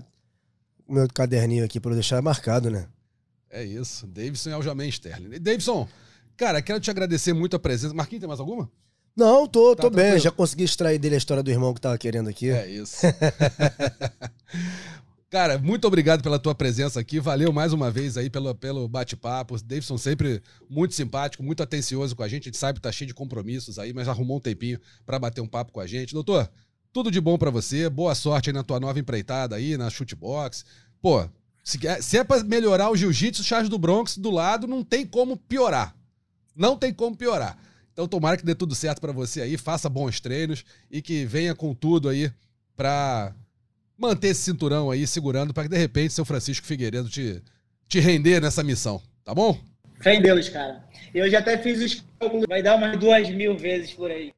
[0.88, 2.88] Meu caderninho aqui para deixar marcado, né?
[3.54, 4.08] É isso.
[4.08, 5.39] Davidson e Aljamain Sterling.
[5.39, 5.88] Davidson,
[6.36, 7.94] cara, quero te agradecer muito a presença.
[7.94, 8.68] Marquinhos, tem mais alguma?
[9.16, 10.20] Não, tô, tá tô bem.
[10.20, 12.50] Já consegui extrair dele a história do irmão que tava querendo aqui.
[12.50, 12.98] É isso.
[15.30, 17.20] Cara, muito obrigado pela tua presença aqui.
[17.20, 19.56] Valeu mais uma vez aí pelo, pelo bate-papo.
[19.63, 22.44] Davidson sempre muito simpático, muito atencioso com a gente.
[22.44, 25.42] A gente sabe que tá cheio de compromissos aí, mas arrumou um tempinho para bater
[25.42, 26.13] um papo com a gente.
[26.13, 26.50] Doutor,
[26.92, 27.88] tudo de bom para você.
[27.88, 30.66] Boa sorte aí na tua nova empreitada aí, na shootbox.
[31.00, 31.30] Pô,
[31.63, 35.38] se, se é pra melhorar o jiu-jitsu, Charles do Bronx do lado, não tem como
[35.38, 35.95] piorar.
[36.56, 37.58] Não tem como piorar.
[37.93, 41.56] Então tomara que dê tudo certo para você aí, faça bons treinos e que venha
[41.56, 42.32] com tudo aí
[42.76, 43.34] pra
[43.97, 47.41] manter esse cinturão aí segurando para que de repente seu Francisco Figueiredo te,
[47.88, 49.58] te render nessa missão, tá bom?
[50.02, 50.84] Fé em Deus, cara.
[51.13, 54.34] Eu já até fiz os cálculos, vai dar umas duas mil vezes por aí.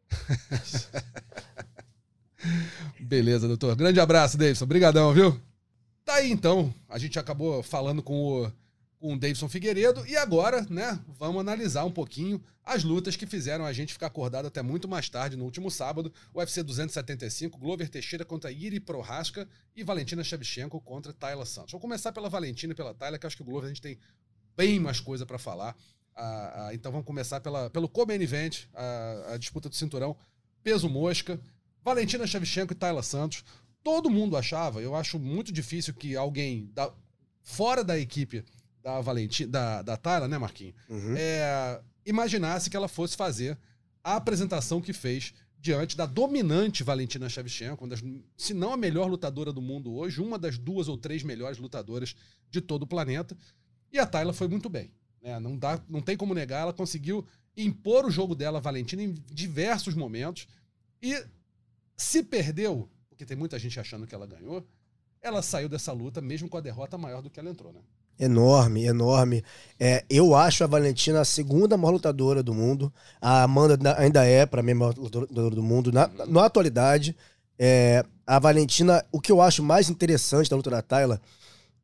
[3.00, 3.76] Beleza, doutor.
[3.76, 4.66] Grande abraço, Davidson.
[4.66, 5.40] Obrigadão, viu?
[6.06, 6.74] Tá aí então.
[6.88, 8.52] A gente acabou falando com o
[9.06, 10.04] com o Davidson Figueiredo.
[10.08, 14.48] E agora, né, vamos analisar um pouquinho as lutas que fizeram a gente ficar acordado
[14.48, 16.12] até muito mais tarde no último sábado.
[16.34, 21.74] UFC 275, Glover Teixeira contra Iri Prohaska e Valentina Shevchenko contra Tayla Santos.
[21.74, 24.00] Vou começar pela Valentina e pela Tayla, que acho que o Glover a gente tem
[24.58, 25.76] bem mais coisa para falar.
[26.16, 30.18] Ah, ah, então vamos começar pela, pelo co-main event, a, a disputa do cinturão,
[30.64, 31.40] peso mosca,
[31.84, 33.44] Valentina Shevchenko e Tayla Santos.
[33.86, 36.92] Todo mundo achava, eu acho muito difícil que alguém da,
[37.44, 38.44] fora da equipe
[38.82, 40.74] da Valentina, da, da Tayla, né, Marquinhos?
[40.90, 41.14] Uhum.
[41.16, 43.56] É, imaginasse que ela fosse fazer
[44.04, 48.02] a apresentação que fez diante da dominante Valentina Shevchenko, das,
[48.36, 52.16] se não a melhor lutadora do mundo hoje, uma das duas ou três melhores lutadoras
[52.50, 53.38] de todo o planeta.
[53.94, 54.92] E a Tayla foi muito bem.
[55.22, 55.40] Né?
[55.40, 57.24] Não, dá, não tem como negar, ela conseguiu
[57.56, 60.48] impor o jogo dela, Valentina, em diversos momentos.
[61.00, 61.24] E
[61.96, 64.62] se perdeu, porque tem muita gente achando que ela ganhou,
[65.22, 67.80] ela saiu dessa luta mesmo com a derrota maior do que ela entrou, né?
[68.20, 69.44] Enorme, enorme.
[69.80, 72.94] É, eu acho a Valentina a segunda maior lutadora do mundo.
[73.20, 75.92] A Amanda ainda é, para mim, a maior lutadora do mundo.
[75.92, 77.16] Na, na atualidade,
[77.58, 81.20] é, a Valentina, o que eu acho mais interessante da luta da Tayla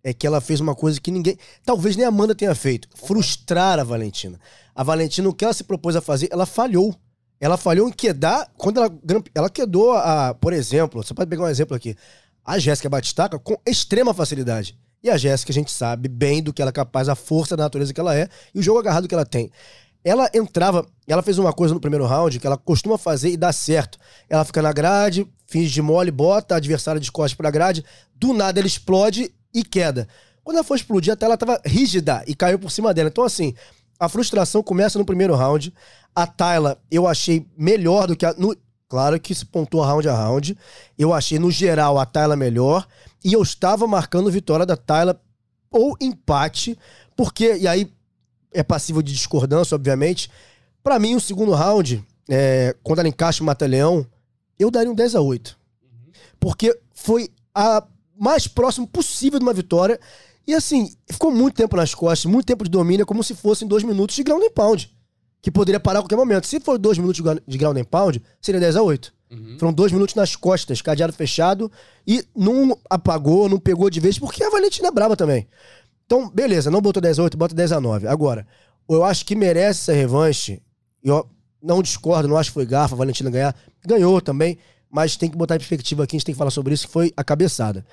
[0.04, 1.38] é que ela fez uma coisa que ninguém.
[1.65, 4.39] Talvez nem a Amanda tenha feito: frustrar a Valentina.
[4.74, 6.96] A Valentina, o que ela se propôs a fazer, ela falhou.
[7.41, 8.47] Ela falhou em quedar.
[8.56, 8.93] Quando ela,
[9.34, 10.36] ela quedou a.
[10.36, 11.95] Por exemplo, você pode pegar um exemplo aqui.
[12.45, 14.77] A Jéssica Batistaca com extrema facilidade.
[15.04, 17.63] E a Jéssica, a gente sabe bem do que ela é capaz, a força da
[17.63, 19.51] natureza que ela é e o jogo agarrado que ela tem.
[20.04, 23.51] Ela entrava, ela fez uma coisa no primeiro round que ela costuma fazer e dá
[23.51, 23.97] certo.
[24.30, 27.84] Ela fica na grade, finge de mole, bota a adversária de costas pra grade,
[28.15, 30.08] do nada ela explode e queda.
[30.43, 33.10] Quando ela foi explodir, até ela tava rígida e caiu por cima dela.
[33.10, 33.56] Então, assim,
[34.01, 35.71] a frustração começa no primeiro round.
[36.15, 38.33] A Tayla, eu achei melhor do que a.
[38.33, 38.57] No,
[38.89, 40.57] claro que se pontua round a round.
[40.97, 42.87] Eu achei, no geral, a Tayla melhor.
[43.23, 45.21] E eu estava marcando vitória da Tayla
[45.69, 46.75] ou empate,
[47.15, 47.93] porque, e aí
[48.51, 50.31] é passível de discordância, obviamente.
[50.83, 54.03] Para mim, o segundo round, é, quando ela encaixa o Mata-Leão,
[54.57, 55.55] eu daria um 10 a 8
[56.39, 57.83] Porque foi a
[58.19, 59.99] mais próximo possível de uma vitória.
[60.47, 63.84] E assim, ficou muito tempo nas costas, muito tempo de domínio, como se fossem dois
[63.84, 64.91] minutos de ground and pound.
[65.41, 66.47] Que poderia parar a qualquer momento.
[66.47, 69.56] Se for dois minutos de ground and pound, seria 10 a 8 Uhum.
[69.58, 71.71] Foram dois minutos nas costas, cadeado fechado,
[72.06, 75.47] e não apagou, não pegou de vez, porque a Valentina é brava também.
[76.06, 78.08] Então, beleza, não botou 10 a 8, bota 10 a 9.
[78.08, 78.45] Agora,
[78.89, 80.62] eu acho que merece essa revanche.
[81.01, 81.25] Eu
[81.63, 83.56] não discordo, não acho que foi garfa a Valentina ganhar.
[83.86, 84.58] Ganhou também,
[84.89, 86.91] mas tem que botar em perspectiva aqui, a gente tem que falar sobre isso, que
[86.93, 87.86] foi a cabeçada.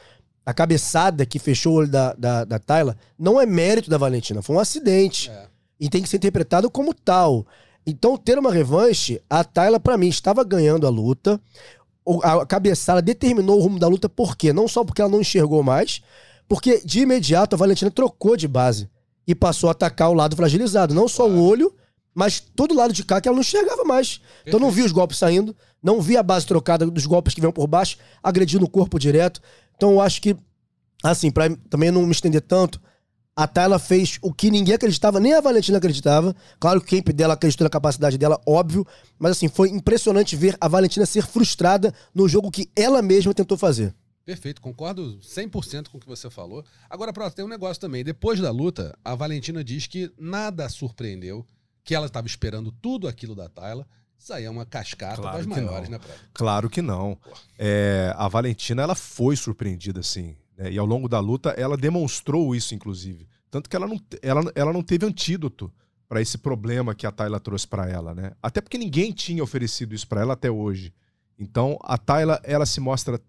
[0.49, 4.41] A cabeçada que fechou o olho da, da, da Tayla não é mérito da Valentina,
[4.41, 5.29] foi um acidente.
[5.29, 5.47] É.
[5.79, 7.47] E tem que ser interpretado como tal.
[7.87, 11.39] Então, ter uma revanche, a Tayla, para mim, estava ganhando a luta.
[12.23, 14.51] A cabeçada determinou o rumo da luta, por quê?
[14.51, 16.01] Não só porque ela não enxergou mais,
[16.49, 18.89] porque de imediato a Valentina trocou de base
[19.27, 20.95] e passou a atacar o lado fragilizado.
[20.95, 21.71] Não só o olho,
[22.15, 24.23] mas todo lado de cá que ela não enxergava mais.
[24.47, 27.53] Então não vi os golpes saindo, não vi a base trocada dos golpes que vêm
[27.53, 29.43] por baixo, agredindo o corpo direto.
[29.79, 30.37] Então eu acho que,
[31.05, 32.81] assim, para também não me estender tanto,
[33.35, 36.35] a Tayla fez o que ninguém acreditava, nem a Valentina acreditava.
[36.59, 38.85] Claro que o camp dela acreditou na capacidade dela, óbvio.
[39.17, 43.57] Mas assim, foi impressionante ver a Valentina ser frustrada no jogo que ela mesma tentou
[43.57, 43.95] fazer.
[44.25, 46.65] Perfeito, concordo 100% com o que você falou.
[46.91, 48.03] Agora, Pro, tem um negócio também.
[48.03, 51.47] Depois da luta, a Valentina diz que nada surpreendeu,
[51.85, 53.87] que ela estava esperando tudo aquilo da Tayla.
[54.19, 55.99] Isso aí é uma cascata claro das maiores, não.
[55.99, 56.15] né, Pro?
[56.35, 57.17] Claro que não.
[57.59, 60.37] É, a Valentina, ela foi surpreendida, sim.
[60.57, 60.73] Né?
[60.73, 63.29] E ao longo da luta, ela demonstrou isso, inclusive.
[63.51, 65.73] Tanto que ela não, ela, ela não teve antídoto
[66.09, 68.33] para esse problema que a Tayla trouxe para ela, né?
[68.43, 70.93] Até porque ninguém tinha oferecido isso para ela até hoje.
[71.39, 73.21] Então, a Tayla, ela se mostra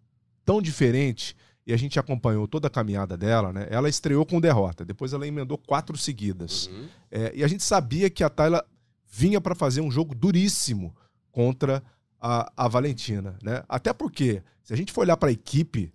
[0.44, 1.36] tão diferente
[1.68, 3.68] e a gente acompanhou toda a caminhada dela, né?
[3.70, 6.68] Ela estreou com derrota, depois ela emendou quatro seguidas.
[6.68, 6.88] Uhum.
[7.12, 8.66] É, e a gente sabia que a Tayla
[9.10, 10.96] vinha para fazer um jogo duríssimo
[11.32, 11.84] contra
[12.22, 13.64] a, a Valentina, né?
[13.68, 15.92] Até porque, se a gente for olhar para a equipe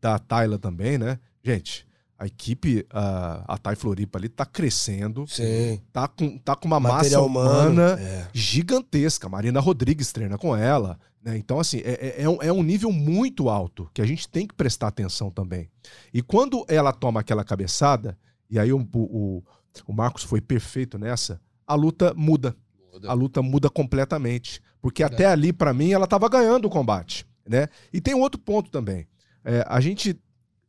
[0.00, 1.18] da Tayla também, né?
[1.42, 1.86] Gente,
[2.18, 5.80] a equipe, a, a Thai Floripa ali tá crescendo, Sim.
[5.92, 8.02] tá com, tá com uma Material massa humana humano.
[8.02, 8.28] É.
[8.32, 9.28] gigantesca.
[9.28, 10.98] Marina Rodrigues treina com ela.
[11.22, 11.36] Né?
[11.38, 14.46] Então, assim, é, é- é um, é um nível muito alto que a gente tem
[14.46, 15.70] que prestar atenção também.
[16.12, 18.18] E quando ela toma aquela cabeçada,
[18.50, 19.44] e aí o, o,
[19.86, 22.56] o Marcos foi perfeito nessa, a luta muda.
[23.06, 24.60] A luta muda completamente.
[24.80, 25.22] Porque Verdade.
[25.22, 27.26] até ali, pra mim, ela tava ganhando o combate.
[27.46, 27.68] Né?
[27.92, 29.06] E tem outro ponto também.
[29.44, 30.18] É, a gente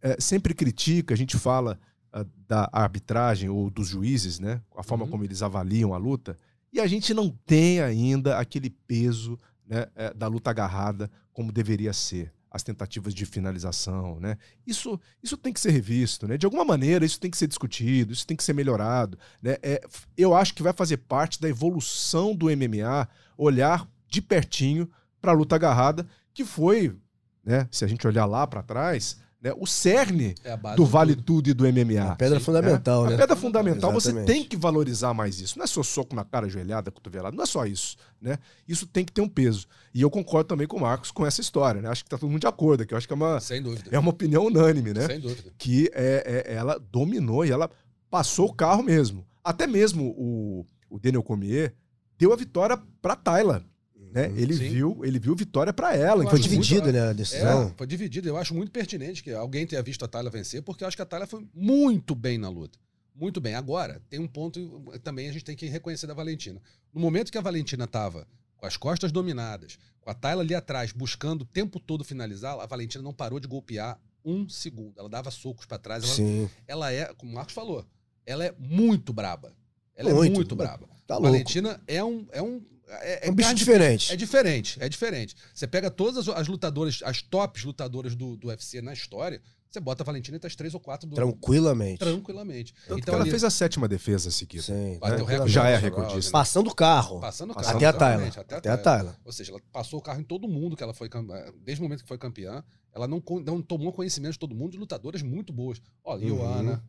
[0.01, 1.79] é, sempre critica, a gente fala
[2.13, 4.61] ah, da arbitragem ou dos juízes, né?
[4.77, 5.11] A forma Uhum.
[5.11, 6.37] como eles avaliam a luta.
[6.71, 11.93] E a gente não tem ainda aquele peso né, é, da luta agarrada como deveria
[11.93, 12.31] ser.
[12.51, 14.37] As tentativas de finalização, né?
[14.65, 16.37] Isso, isso tem que ser revisto, né?
[16.37, 19.17] De alguma maneira, isso tem que ser discutido, isso tem que ser melhorado.
[19.41, 19.57] Né?
[19.61, 19.81] É,
[20.17, 23.07] eu acho que vai fazer parte da evolução do MMA
[23.37, 24.89] olhar de pertinho
[25.21, 26.95] para a luta agarrada, que foi,
[27.43, 27.67] né?
[27.71, 29.53] Se a gente olhar lá para trás, né?
[29.57, 31.23] O cerne É do Vale tudo.
[31.43, 32.11] Tudo e do MMA.
[32.11, 32.45] A pedra Sim.
[32.45, 33.17] fundamental, A né?
[33.17, 34.27] pedra fundamental, você Exatamente.
[34.33, 35.57] tem que valorizar mais isso.
[35.57, 38.37] Não é só soco na cara, joelhada, cotovelada, não é só isso, né?
[38.67, 39.65] Isso tem que ter um peso.
[39.93, 41.89] E eu concordo também com o Marcos com essa história, né?
[41.89, 42.93] Acho que tá todo mundo de acordo aqui.
[42.93, 43.89] Eu acho que é uma, Sem dúvida.
[43.91, 45.05] é uma opinião unânime, né?
[45.07, 45.51] Sem dúvida.
[45.57, 47.69] Que é, é- ela dominou e ela
[48.09, 49.25] passou o carro mesmo.
[49.43, 51.73] Até mesmo o, o Daniel Cormier
[52.17, 53.63] deu a vitória pra Tayla,
[54.11, 54.31] né?
[54.35, 54.69] Ele Sim.
[54.69, 56.23] viu, ele viu vitória pra ela.
[56.23, 57.73] Eu Foi dividido, né, a É, decisão.
[57.77, 58.27] foi dividido.
[58.27, 61.01] Eu acho muito pertinente que alguém tenha visto a Tayla vencer, porque eu acho que
[61.01, 62.77] a Tayla foi muito bem na luta.
[63.15, 63.53] Muito bem.
[63.55, 64.59] Agora, tem um ponto
[65.03, 66.61] também a gente tem que reconhecer da Valentina.
[66.93, 70.91] No momento que a Valentina estava com as costas dominadas, com a Tayla ali atrás,
[70.91, 74.93] buscando o tempo todo finalizar, a Valentina não parou de golpear um segundo.
[74.97, 76.03] Ela dava socos para trás.
[76.03, 76.49] Ela, Sim.
[76.67, 77.85] ela é, como o Marcos falou,
[78.25, 79.53] ela é muito braba.
[79.95, 80.33] Ela é Muito.
[80.35, 80.87] muito braba.
[81.05, 81.19] Tá a.
[81.19, 82.25] Valentina é um.
[82.31, 84.11] É um, é, É um bicho diferente.
[84.11, 85.35] é diferente, é diferente.
[85.53, 89.79] Você pega todas as, as lutadoras, as tops lutadoras do, do UFC na história, você
[89.79, 91.99] bota a Valentina entre as três ou quatro do Tranquilamente.
[91.99, 92.73] tranquilamente.
[92.87, 94.63] Tanto Então que ela ali- fez a sétima defesa seguida.
[94.63, 94.97] Sim.
[94.99, 95.31] Bateu né?
[95.33, 96.13] recorde Já é recordista.
[96.15, 97.19] Rousey, Passando o carro.
[97.19, 97.77] Passando o carro.
[97.77, 98.13] Até a Tayla.
[98.23, 99.15] exatamente, Até, Até a Tayla.
[99.23, 101.83] Ou seja, ela passou o carro em todo mundo que ela foi eh, desde o
[101.83, 102.63] momento que foi campeã.
[102.91, 105.79] Ela não, não tomou conhecimento de todo mundo de lutadoras muito boas.
[106.03, 106.83] Ó, Ioana,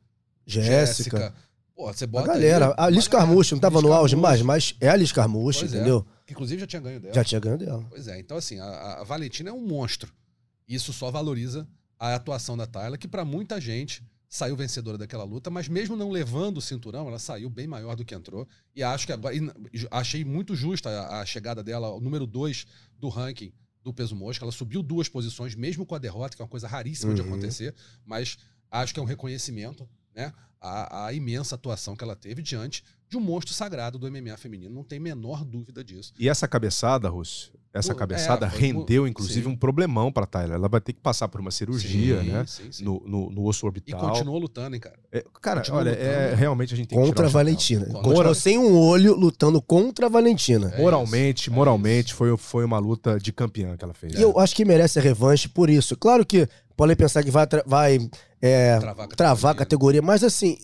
[0.47, 0.71] Jéssica.
[1.19, 1.35] Jéssica.
[1.81, 2.69] Pô, você A bota galera.
[2.69, 3.09] aí, A Liz.
[3.09, 5.77] Carmucho não tava no auge mais, mas é a Liz Carmucho, Pois é.
[5.77, 6.07] entendeu?
[6.27, 7.15] que Inclusive já tinha ganho dela.
[7.15, 7.87] Já tinha ganho dela.
[7.89, 10.13] Pois é, então assim, a, a Valentina é um monstro.
[10.69, 11.67] Isso só valoriza
[11.99, 16.11] a atuação da Tayla, que pra muita gente saiu vencedora daquela luta, mas mesmo não
[16.11, 18.47] levando o cinturão, ela saiu bem maior do que entrou.
[18.77, 19.35] E acho que agora.
[19.91, 22.67] achei muito justa a, a chegada dela, o número 2
[22.99, 24.45] do ranking do peso mosca.
[24.45, 27.29] Ela subiu duas posições, mesmo com a derrota, que é uma coisa raríssima de Uhum.
[27.29, 28.37] acontecer, mas
[28.71, 30.33] acho que é um reconhecimento, né?
[30.61, 34.73] A, a imensa atuação que ela teve diante de um monstro sagrado do MMA feminino.
[34.75, 36.13] Não tem menor dúvida disso.
[36.19, 39.49] E essa cabeçada, Russo, essa Pô, cabeçada é, rendeu, inclusive, sim.
[39.53, 40.53] um problemão pra Tyler.
[40.53, 42.45] Ela vai ter que passar por uma cirurgia, Sim, né?
[42.47, 42.85] sim, sim.
[42.85, 44.01] No, no, no osso E orbital.
[44.11, 44.97] continuou lutando, hein, cara.
[45.11, 46.09] É, cara, continua olha, lutando.
[46.09, 47.29] é, realmente a gente tem que Contra a.
[47.29, 47.85] Valentina.
[47.87, 50.73] Contra- Continuou sem um olho lutando contra a Valentina.
[50.75, 54.15] É Moralmente, isso, é moralmente, foi, foi uma luta de campeã que ela fez.
[54.15, 55.97] E eu acho que merece a revanche por isso.
[55.97, 57.99] Claro que podem pensar que vai, vai
[58.41, 60.57] é, Travar a travar a categoria, mas assim,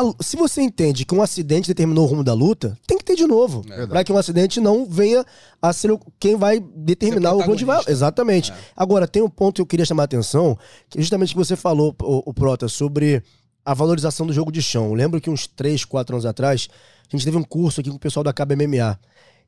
[0.00, 3.16] a- se você entende que um acidente determinou o rumo da luta, tem que ter
[3.16, 3.64] de novo.
[3.70, 3.86] É.
[3.86, 5.24] Para que um acidente não venha
[5.60, 7.82] a ser quem vai determinar o onde vai.
[7.86, 8.50] Exatamente.
[8.52, 8.54] É.
[8.76, 10.56] Agora, tem um ponto que eu queria chamar a atenção,
[10.88, 13.22] que é justamente que você falou, o, o Prota, sobre
[13.64, 14.86] a valorização do jogo de chão.
[14.86, 16.68] Eu lembro que uns 3, 4 anos atrás,
[17.12, 18.98] a gente teve um curso aqui com o pessoal da Cabo MMA.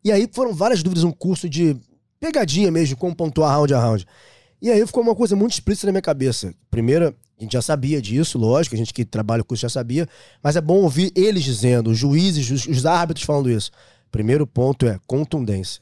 [0.05, 1.77] E aí foram várias dúvidas, um curso de
[2.19, 4.07] pegadinha mesmo, como pontuar round a round.
[4.63, 6.53] E aí ficou uma coisa muito explícita na minha cabeça.
[6.71, 10.07] Primeira, a gente já sabia disso, lógico, a gente que trabalha com isso já sabia,
[10.43, 13.71] mas é bom ouvir eles dizendo, os juízes, os, os árbitros falando isso.
[14.11, 15.81] Primeiro ponto é contundência.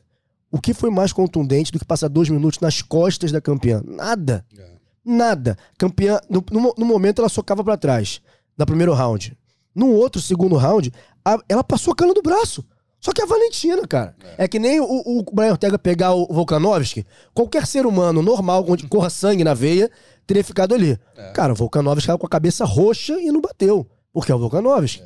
[0.50, 3.82] O que foi mais contundente do que passar dois minutos nas costas da campeã?
[3.84, 4.44] Nada.
[4.56, 4.68] É.
[5.04, 5.56] Nada.
[5.78, 8.20] Campeã, no, no- no momento ela socava pra trás,
[8.56, 9.36] da primeiro round.
[9.74, 10.92] No outro, segundo round,
[11.24, 12.64] a- ela passou a cana do braço.
[13.00, 14.14] Só que a Valentina, cara.
[14.36, 17.06] É, que nem o, o Brian Ortega pegar o Volkanovski.
[17.32, 19.90] Qualquer ser humano normal, onde corra sangue na veia,
[20.26, 20.98] teria ficado ali.
[21.16, 21.30] É.
[21.30, 23.86] Cara, o Volkanovski estava com a cabeça roxa e não bateu.
[24.12, 25.02] Porque é o Volkanovski.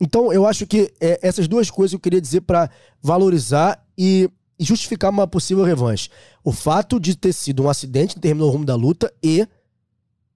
[0.00, 2.70] Então, eu acho que é, essas duas coisas eu queria dizer pra
[3.02, 6.10] valorizar e, justificar uma possível revanche.
[6.44, 9.46] O fato de ter sido um acidente que terminou o rumo da luta e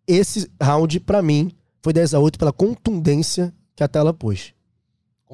[0.07, 1.51] esse round, pra mim,
[1.83, 4.53] foi 10 a 8 pela contundência que a tela pôs.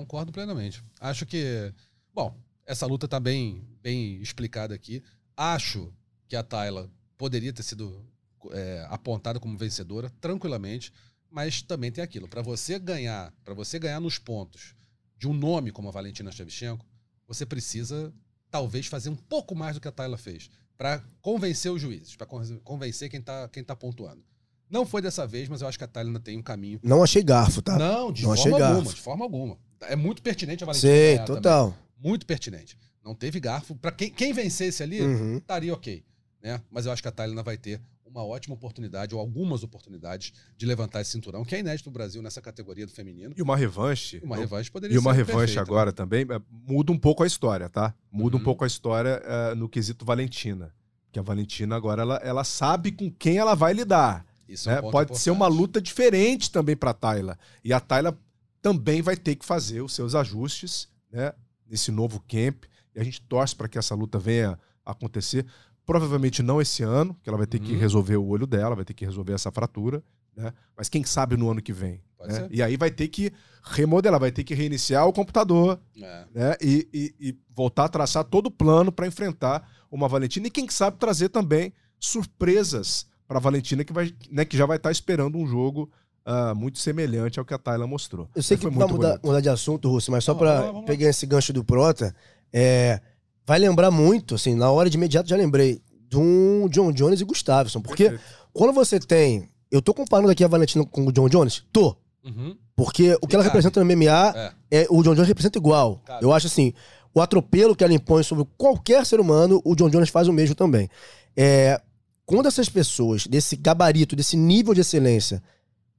[0.01, 0.83] Concordo plenamente.
[0.99, 1.75] Acho que.
[2.15, 2.35] Bom,
[2.65, 5.03] essa luta tá bem, bem explicada aqui.
[5.37, 5.93] Acho
[6.27, 8.03] que a Tayla poderia ter sido
[8.51, 10.91] é, apontada como vencedora, tranquilamente,
[11.31, 12.27] mas também tem aquilo.
[12.27, 14.75] Para você ganhar, para você ganhar nos pontos
[15.19, 16.87] de um nome como a Valentina Shevchenko,
[17.29, 18.11] você precisa
[18.51, 22.27] talvez fazer um pouco mais do que a Tayla fez para convencer os juízes, para
[22.65, 24.25] convencer quem tá, quem tá pontuando.
[24.71, 26.79] Não foi dessa vez, mas eu acho que a Thalia ainda tem um caminho.
[26.81, 27.77] Não achei garfo, tá?
[27.77, 28.95] Não, de Não achei forma alguma, garfo.
[28.95, 29.59] de forma alguma.
[29.83, 31.67] É muito pertinente a Valentina Sei, ganhar total.
[31.71, 32.11] também.
[32.11, 32.77] Muito pertinente.
[33.05, 33.75] Não teve garfo.
[33.75, 35.39] Para quem, quem vencesse ali, Uhum.
[35.39, 36.05] estaria ok.
[36.43, 36.61] Né?
[36.71, 40.33] Mas eu acho que a Thalia ainda vai ter uma ótima oportunidade, ou algumas oportunidades,
[40.57, 43.33] de levantar esse cinturão, que é inédito no Brasil nessa categoria do feminino.
[43.37, 44.21] E uma revanche.
[44.25, 47.69] Uma revanche poderia E uma revanche perfeita, agora também é, muda um pouco a história,
[47.69, 47.95] tá?
[48.11, 48.43] Muda Uhum.
[48.43, 50.75] um pouco a história é, no quesito Valentina.
[51.13, 54.25] Que a Valentina agora ela, ela sabe com quem ela vai lidar.
[54.25, 54.55] Né?
[54.55, 54.81] Isso é um né?
[54.83, 55.61] ponto Pode ser uma importante.
[55.61, 57.39] luta diferente também para a Tayla.
[57.65, 58.19] E a Tayla
[58.63, 61.33] também vai ter que fazer os seus ajustes né?
[61.69, 62.65] nesse novo camp.
[62.95, 65.47] E a gente torce para que essa luta venha a acontecer.
[65.87, 67.79] Provavelmente não esse ano, que ela vai ter que Uhum.
[67.79, 70.03] resolver o olho dela, vai ter que resolver essa fratura.
[70.37, 70.53] Né?
[70.77, 72.01] Mas quem sabe no ano que vem.
[72.21, 72.49] Né?
[72.51, 76.27] E aí vai ter que remodelar, vai ter que reiniciar o computador É.
[76.35, 76.57] né?
[76.61, 80.69] E, e- e voltar a traçar todo o plano para enfrentar uma Valentina e quem
[80.69, 85.39] sabe trazer também surpresas para a Valentina que, vai, né, que já vai estar esperando
[85.39, 85.91] um jogo
[86.25, 88.29] ah, muito semelhante ao que a Tayla mostrou.
[88.35, 90.83] Eu sei Mas que vai muito mudar, mudar de assunto, Russo, mas só lá.
[90.83, 92.15] pegar esse gancho do Prota,
[92.53, 93.01] é,
[93.47, 97.25] vai lembrar muito, assim, na hora de imediato já lembrei, de um John Jones e
[97.25, 97.81] Gustavson.
[97.81, 98.25] Porque Perfeito.
[98.53, 99.49] quando você tem.
[99.71, 101.63] Eu tô comparando aqui a Valentina com o John Jones?
[101.73, 101.97] Tô.
[102.25, 102.57] Uhum.
[102.75, 103.55] Porque o que ela cabe.
[103.55, 104.35] representa no MMA,
[104.71, 104.83] É.
[104.83, 106.03] é, o John Jones representa igual.
[106.05, 106.25] Cabe.
[106.25, 106.73] Eu acho assim,
[107.15, 110.55] o atropelo que ela impõe sobre qualquer ser humano, o John Jones faz o mesmo
[110.55, 110.89] também.
[111.37, 111.81] É,
[112.27, 115.43] quando essas pessoas desse gabarito, desse nível de excelência,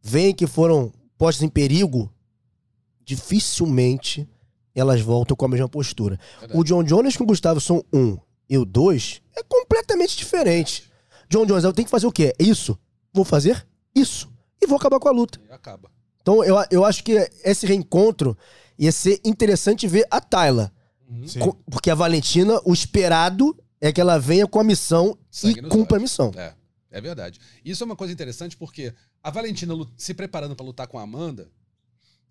[0.02, 2.12] veem que foram postas em perigo,
[3.04, 4.28] dificilmente
[4.74, 6.20] elas voltam com a mesma postura.
[6.40, 6.60] Verdade.
[6.60, 8.18] O John Jones com o Gustavo são um
[8.50, 10.90] e o dois é completamente diferente.
[11.30, 12.34] John Jones, eu tenho que fazer o quê?
[12.40, 12.78] Isso.
[13.14, 14.32] Vou fazer isso.
[14.62, 15.40] E vou acabar com a luta.
[15.50, 15.90] E acaba.
[16.22, 18.38] Então eu, eu acho que esse reencontro
[18.78, 20.72] ia ser interessante ver a Tayla.
[21.10, 21.54] Uhum.
[21.70, 25.98] Porque a Valentina, o esperado é que ela venha com a missão Sangue e cumpra
[25.98, 26.32] a missão.
[26.36, 26.54] É,
[26.92, 27.40] é verdade.
[27.66, 31.52] Isso é uma coisa interessante porque a Valentina se preparando pra lutar com a Amanda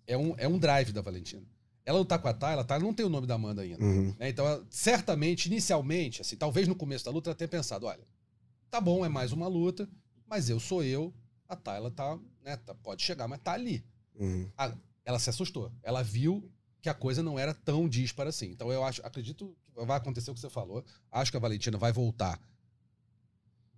[0.07, 1.43] é um, é um drive da Valentina.
[1.85, 3.83] Ela lutar com a Tayla, a Tayla não tem o nome da Amanda ainda.
[3.83, 4.13] Uhum.
[4.19, 4.29] né?
[4.29, 8.05] Então, ela, certamente, inicialmente, assim, talvez no começo da luta, ela tenha pensado: olha,
[8.69, 9.89] tá bom, é mais uma luta,
[10.27, 11.13] mas eu sou eu,
[11.49, 13.83] a Tayla tá, né, tá- pode chegar, mas tá ali.
[14.15, 14.47] Uhum.
[14.57, 15.71] A- ela se assustou.
[15.81, 16.47] Ela viu
[16.81, 18.51] que a coisa não era tão dispara assim.
[18.51, 20.83] Então eu acho, acredito que vai acontecer o que você falou.
[21.11, 22.39] Acho que a Valentina vai voltar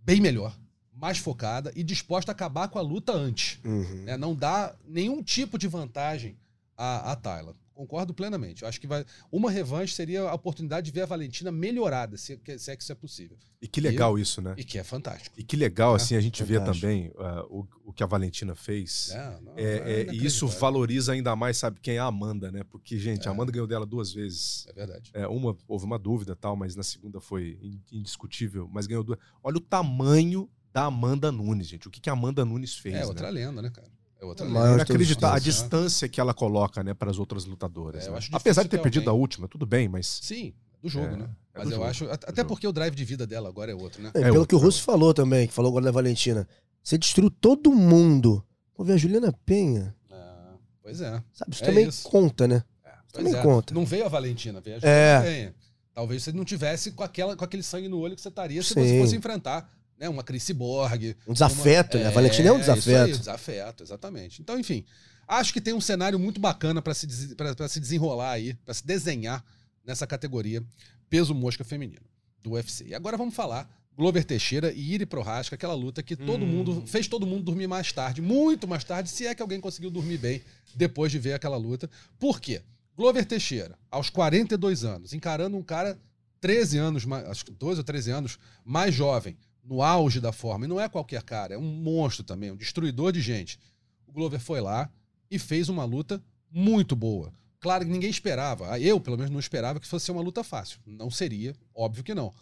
[0.02, 0.58] bem melhor,
[0.96, 3.60] mais focada e disposta a acabar com a luta antes.
[3.64, 4.04] Uhum.
[4.04, 4.18] né?
[4.18, 6.38] Não dá nenhum tipo de vantagem
[6.78, 7.56] à, à Tayla.
[7.74, 8.62] Concordo plenamente.
[8.62, 9.04] Eu acho que vai.
[9.32, 12.84] Uma revanche seria a oportunidade de ver a Valentina melhorada, se, é- se é que
[12.84, 13.36] isso é possível.
[13.60, 14.54] E que legal isso, né?
[14.56, 15.34] E que é fantástico.
[15.40, 16.82] E que legal, É, assim, a gente vê fantástico.
[16.88, 19.10] também ah, o, o que a Valentina fez.
[19.10, 22.52] É, não, É, é é, e isso valoriza ainda mais, sabe, quem é a Amanda,
[22.52, 22.62] né?
[22.70, 24.68] Porque, gente, a Amanda ganhou dela duas vezes.
[24.68, 25.10] É verdade.
[25.12, 29.18] É, uma, houve uma dúvida tal, mas na segunda foi in- indiscutível, mas ganhou duas.
[29.44, 31.88] Olha o tamanho da Amanda Nunes, gente.
[31.88, 33.06] O que, que a Amanda Nunes fez, É né?
[33.06, 33.88] outra lenda, né, cara?
[34.20, 34.60] É outra lenda.
[34.60, 35.30] eu Inacreditável.
[35.30, 35.40] A né?
[35.40, 38.06] distância que ela coloca, né, para as outras lutadoras.
[38.06, 38.20] É, eu né?
[38.32, 39.20] Apesar de ter ter perdido alguém.
[39.20, 40.20] a última, tudo bem, mas.
[40.24, 41.30] Sim, do jogo, É, né?
[41.54, 42.06] é Mas eu jogo, acho.
[42.10, 42.48] Até jogo.
[42.50, 44.12] porque o drive de vida dela agora é outro, né?
[44.16, 46.48] É, É pelo outro, que o é Russo falou também, que falou agora da Valentina.
[46.82, 48.44] Você destruiu todo mundo.
[48.74, 49.96] Pô, ver a Juliana Penha.
[50.12, 51.22] Ah, pois é.
[51.32, 52.10] Sabe, isso É também isso.
[52.10, 52.64] conta, né?
[53.12, 53.44] Pois Também é.
[53.44, 53.74] conta.
[53.76, 55.18] Não veio a Valentina, veio a É.
[55.20, 55.56] Juliana Penha.
[55.94, 58.70] Talvez você não tivesse com, aquela, com aquele sangue no olho que você estaria se
[58.74, 58.82] Sim.
[58.82, 59.72] você fosse enfrentar
[60.04, 61.16] né, uma Cris Borg.
[61.28, 62.08] Um desafeto, né?
[62.08, 63.18] A Valentina é um Isso aí, desafeto.
[63.20, 64.42] desafeto, exatamente.
[64.42, 64.84] Então, enfim,
[65.28, 68.74] acho que tem um cenário muito bacana para se, pra- pra se desenrolar aí, para
[68.74, 69.44] se desenhar
[69.86, 70.64] nessa categoria
[71.10, 72.02] peso mosca feminino
[72.42, 72.88] do UFC.
[72.88, 76.48] E agora vamos falar Glover Teixeira e Iri Prohaska, aquela luta que todo Hum.
[76.48, 79.90] mundo fez todo mundo dormir mais tarde, muito mais tarde, se é que alguém conseguiu
[79.92, 80.42] dormir bem
[80.76, 81.90] depois de ver aquela luta.
[82.20, 82.62] Por quê?
[82.98, 85.98] Glover Teixeira, aos 42 anos, encarando um cara
[86.42, 90.66] 13 anos, mais- acho que 12 ou 13 anos mais jovem, no auge da forma.
[90.66, 93.60] E não é qualquer cara, é um monstro também, um destruidor de gente.
[94.08, 94.90] O Glover foi lá
[95.32, 96.22] e fez uma luta
[96.52, 97.32] muito boa.
[97.60, 100.80] Claro que ninguém esperava, eu pelo menos não esperava que fosse ser uma luta fácil.
[100.86, 102.34] Não seria, óbvio que não.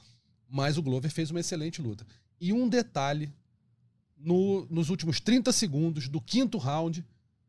[0.49, 2.05] Mas o Glover fez uma excelente luta.
[2.39, 3.31] E um detalhe,
[4.17, 7.05] no- nos últimos 30 segundos do quinto round,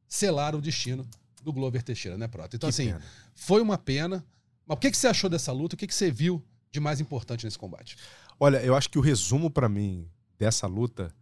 [0.07, 1.07] selaram o destino
[1.43, 2.57] do Glover Teixeira, né, Prota?
[2.57, 3.03] Então, Que assim, pena.
[3.35, 4.25] foi uma pena.
[4.66, 5.75] Mas o que, que você achou dessa luta?
[5.75, 7.97] O que, que você viu de mais importante nesse combate?
[8.45, 11.14] Olha, eu acho que o resumo pra mim dessa luta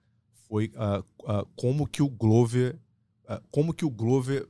[0.49, 2.79] foi ah, ah, como que o Glover,
[3.29, 4.49] ah, como que o Glover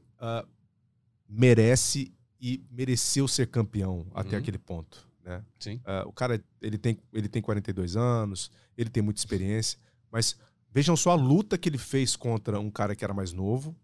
[1.28, 4.42] merece e mereceu ser campeão até Uhum.
[4.42, 5.44] aquele ponto, né?
[5.58, 5.80] Sim.
[6.06, 9.76] O cara, ele tem, ele tem 42 anos, ele tem muita experiência,
[10.10, 10.36] mas
[10.72, 13.74] vejam só a luta que ele fez contra um cara que era mais novo,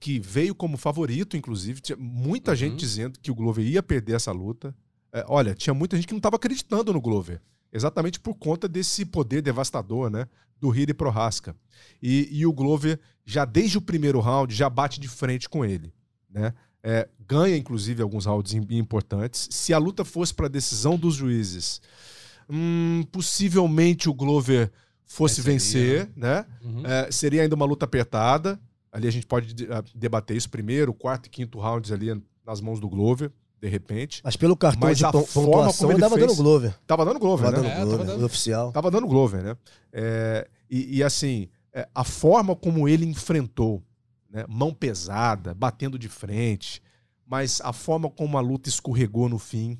[0.00, 1.80] que veio como favorito, inclusive.
[1.80, 2.56] Tinha muita Uhum.
[2.56, 4.72] gente dizendo que o Glover ia perder essa luta.
[5.12, 7.42] É, olha, tinha muita gente que não estava acreditando no Glover.
[7.72, 10.26] Exatamente por conta desse poder devastador, né?
[10.60, 11.54] do Hiri Prohaska.
[12.02, 15.92] E, e o Glover, já desde o primeiro round, já bate de frente com ele.
[16.30, 16.52] Né?
[16.82, 19.48] É, ganha, inclusive, alguns rounds importantes.
[19.50, 21.80] Se a luta fosse para decisão dos juízes,
[22.48, 24.70] hum, possivelmente o Glover
[25.04, 26.44] fosse Venceria, vencer, né?
[26.62, 26.86] Uhum.
[26.86, 28.60] É, seria ainda uma luta apertada.
[28.92, 32.08] Ali a gente pode de- ah, debater isso primeiro, quarto e quinto rounds ali
[32.44, 33.30] nas mãos do Glover,
[33.60, 34.20] de repente.
[34.24, 36.74] Mas pelo cartão Mas de a forma como ele dava fez- dando Glover.
[36.86, 37.62] Tava dando Glover, Tava né?
[37.62, 38.24] dando É, tava Glover, dando.
[38.26, 38.72] oficial.
[38.72, 39.56] Tava dando Glover, né?
[39.92, 43.82] É, e, e, assim, é, a forma como ele enfrentou,
[44.30, 44.44] né?
[44.48, 46.82] mão pesada, batendo de frente,
[47.26, 49.78] mas a forma como a luta escorregou no fim,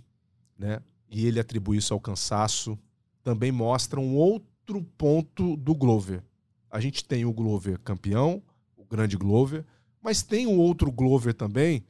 [0.59, 0.81] né?
[1.11, 2.79] E ele atribui isso ao cansaço,
[3.23, 6.23] também mostra um outro ponto do Glover.
[6.71, 8.43] A gente tem o Glover campeão,
[8.77, 9.65] o grande Glover,
[10.03, 11.83] mas tem um outro Glover também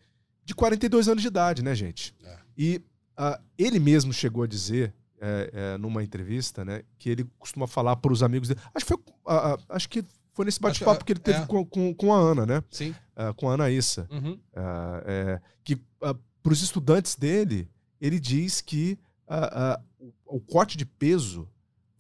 [0.48, 2.14] de 42 anos de idade, né, gente?
[2.24, 2.38] É.
[2.56, 2.82] E
[3.14, 7.96] ah, ele mesmo chegou a dizer é, é, numa entrevista, né, que ele costuma falar
[7.96, 8.58] para os amigos dele.
[8.74, 11.46] Acho que foi, ah, acho que foi nesse bate-papo que ele teve é.
[11.46, 12.64] com, com, com a Ana, né?
[12.70, 12.94] Sim.
[13.36, 14.08] Com a Ana Issa.
[14.10, 14.38] Uhum.
[15.04, 17.68] É, que para os estudantes dele,
[18.00, 18.96] ele diz que
[20.24, 21.46] o, corte de peso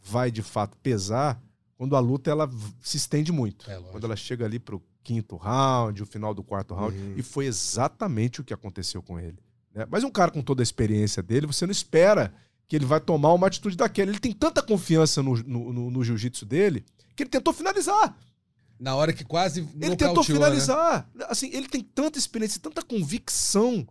[0.00, 1.42] vai de fato pesar
[1.76, 2.48] quando a luta ela
[2.80, 3.68] se estende muito.
[3.68, 6.96] É, quando ela chega ali pro quinto round, o final do quarto round.
[6.96, 7.14] Uhum.
[7.16, 9.38] E foi exatamente o que aconteceu com ele.
[9.74, 9.86] né?
[9.90, 12.32] Mas um cara com toda a experiência dele, você não espera
[12.68, 14.10] que ele vai tomar uma atitude daquela.
[14.10, 16.84] Ele tem tanta confiança no, no, no- no jiu-jitsu dele
[17.16, 18.14] que ele tentou finalizar.
[18.78, 20.24] Na hora que quase Ele tentou né?
[20.24, 21.08] finalizar.
[21.28, 23.88] Assim, ele tem tanta experiência, tanta convicção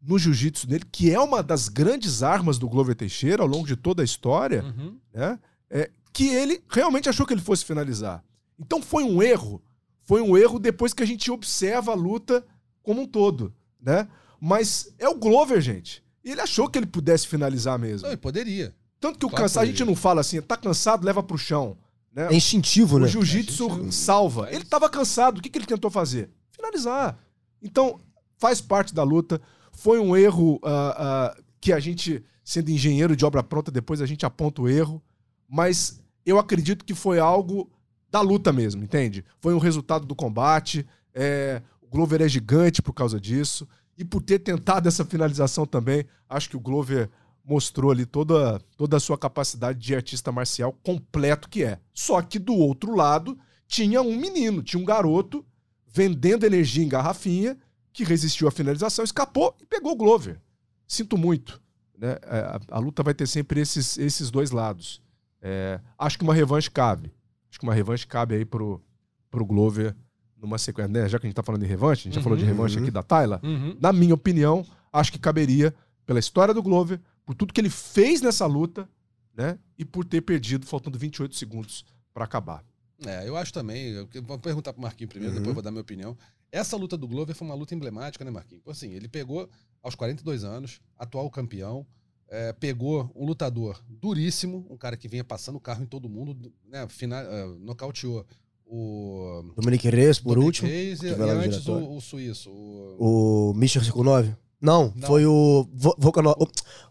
[0.00, 3.74] no jiu-jitsu dele, que é uma das grandes armas do Glover Teixeira ao longo de
[3.76, 4.98] toda a história, Uhum.
[5.14, 5.38] né?
[5.70, 8.22] É, que ele realmente achou que ele fosse finalizar.
[8.58, 9.62] Então foi um erro.
[10.04, 12.44] Foi um erro depois que a gente observa a luta
[12.82, 14.08] como um todo, né?
[14.40, 16.02] Mas é o Glover, gente.
[16.24, 18.06] E ele achou que ele pudesse finalizar mesmo.
[18.06, 18.74] Não, e poderia.
[19.00, 21.76] Tanto que o Claro cansado, a gente não fala assim, tá cansado, leva pro chão.
[22.14, 22.28] Né?
[22.30, 23.06] É instintivo, né?
[23.06, 24.42] O jiu-jitsu É, salva.
[24.42, 25.38] faz- Ele estava cansado.
[25.38, 26.30] O que, que ele tentou fazer?
[26.50, 27.18] Finalizar.
[27.60, 28.00] Então,
[28.36, 29.40] faz parte da luta.
[29.72, 34.06] Foi um erro ah, ah, que a gente, sendo engenheiro de obra pronta, depois a
[34.06, 35.02] gente aponta o erro.
[35.48, 37.70] Mas eu acredito que foi algo
[38.12, 39.24] da luta mesmo, entende?
[39.40, 40.86] Foi um resultado do combate.
[41.14, 43.66] é, o Glover é gigante por causa disso.
[43.96, 47.10] E por ter tentado essa finalização também, acho que o Glover
[47.44, 51.78] mostrou ali toda, toda a sua capacidade de artista marcial completo que é.
[51.92, 55.44] Só que do outro lado tinha um menino, tinha um garoto
[55.88, 57.56] vendendo energia em garrafinha
[57.92, 60.40] que resistiu à finalização, escapou e pegou o Glover.
[60.86, 61.60] Sinto muito.
[61.98, 62.16] Né?
[62.22, 65.02] É, A, a luta vai ter sempre esses, esses dois lados.
[65.40, 67.12] É, acho que uma revanche cabe.
[67.52, 68.82] Acho que uma revanche cabe aí pro,
[69.30, 69.94] pro Glover
[70.40, 70.88] numa sequência.
[70.90, 71.06] né?
[71.06, 72.76] Já que a gente tá falando de revanche, a gente já falou de Uhum, revanche
[72.78, 72.82] uhum.
[72.82, 73.38] aqui da Tayla.
[73.44, 73.76] Uhum.
[73.78, 75.74] Na minha opinião, acho que caberia
[76.06, 78.88] pela história do Glover, por tudo que ele fez nessa luta,
[79.36, 79.58] né?
[79.78, 81.84] E por ter perdido faltando 28 segundos
[82.14, 82.64] para acabar.
[83.04, 83.88] É, eu acho também.
[83.92, 85.40] Eu vou perguntar pro Marquinhos primeiro, Uhum.
[85.40, 86.16] depois eu vou dar minha opinião.
[86.50, 88.62] Essa luta do Glover foi uma luta emblemática, né, Marquinhos?
[88.66, 89.48] Assim, ele pegou
[89.82, 91.86] aos 42 anos, atual campeão,
[92.34, 96.50] é, pegou um lutador duríssimo, um cara que vinha passando o carro em todo mundo,
[96.66, 96.88] né?
[96.88, 98.24] Final, é, nocauteou
[98.66, 99.44] o.
[99.54, 100.68] Dominique Reyes, por Dominic último.
[100.68, 102.50] Reyes e, e antes o, o suíço.
[102.50, 104.34] O, O Michel 59?
[104.60, 105.06] Não, Não.
[105.08, 106.48] foi o Vo- Volkan o-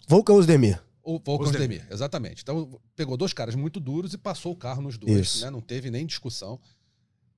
[0.07, 0.79] Volkan Ozdemir.
[1.03, 1.45] o Volkan.
[1.49, 2.43] Ozdemir, exatamente.
[2.43, 5.49] Então pegou dois caras muito duros e passou o carro nos dois, né?
[5.49, 6.59] Não teve nem discussão.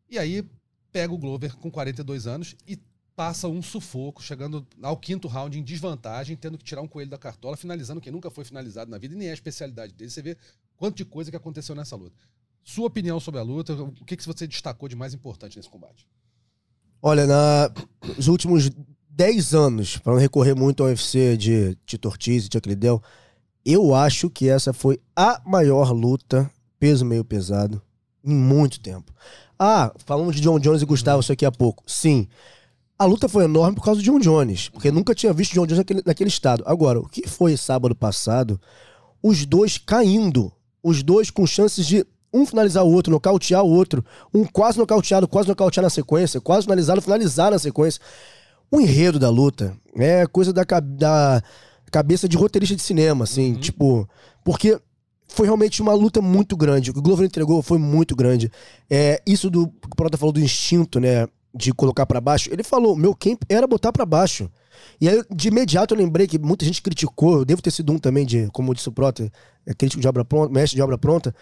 [0.09, 0.43] E aí
[0.91, 2.77] pega o Glover com 42 anos e
[3.15, 7.17] passa um sufoco, chegando ao quinto round em desvantagem, tendo que tirar um coelho da
[7.17, 10.09] cartola, finalizando quem nunca foi finalizado na vida e nem é a especialidade dele.
[10.09, 10.37] Você vê
[10.75, 12.15] quanto de coisa que aconteceu nessa luta.
[12.63, 16.07] Sua opinião sobre a luta, o que, que você destacou de mais importante nesse combate?
[17.01, 17.71] Olha, na-
[18.17, 18.71] nos últimos
[19.09, 23.01] 10 anos, para não recorrer muito ao UFC de Tito Ortiz e Chuck Liddell,
[23.65, 26.49] eu acho que essa foi a maior luta,
[26.79, 27.81] peso meio pesado,
[28.23, 29.13] em muito tempo.
[29.59, 31.83] Ah, falamos de John Jones e Gustavo isso aqui há pouco.
[31.85, 32.27] Sim.
[32.97, 35.79] A luta foi enorme por causa de John Jones, porque nunca tinha visto John Jones
[35.79, 36.63] naquele, naquele estado.
[36.65, 38.59] Agora, o que foi sábado passado?
[39.21, 40.51] Os dois caindo.
[40.81, 44.03] Os dois com chances de um finalizar o outro, nocautear o outro.
[44.33, 48.01] Um quase nocauteado, quase nocautear na sequência, quase finalizado, finalizar na sequência.
[48.71, 51.43] O enredo da luta é coisa da, da
[51.91, 54.09] cabeça de roteirista de cinema, assim, tipo.
[54.43, 54.79] Porque
[55.27, 56.89] foi realmente uma luta muito grande.
[56.89, 58.51] O que o Glover entregou foi muito grande.
[58.89, 61.27] É, isso do que o Prota falou do instinto, né?
[61.55, 62.49] De colocar pra baixo.
[62.51, 64.49] Ele falou: meu camp era botar pra baixo.
[64.99, 67.37] E aí, de imediato, eu lembrei que muita gente criticou.
[67.37, 69.31] Eu devo ter sido um também, de, como disse o Prota,
[69.65, 71.33] é crítico de obra pronta, mestre de obra pronta.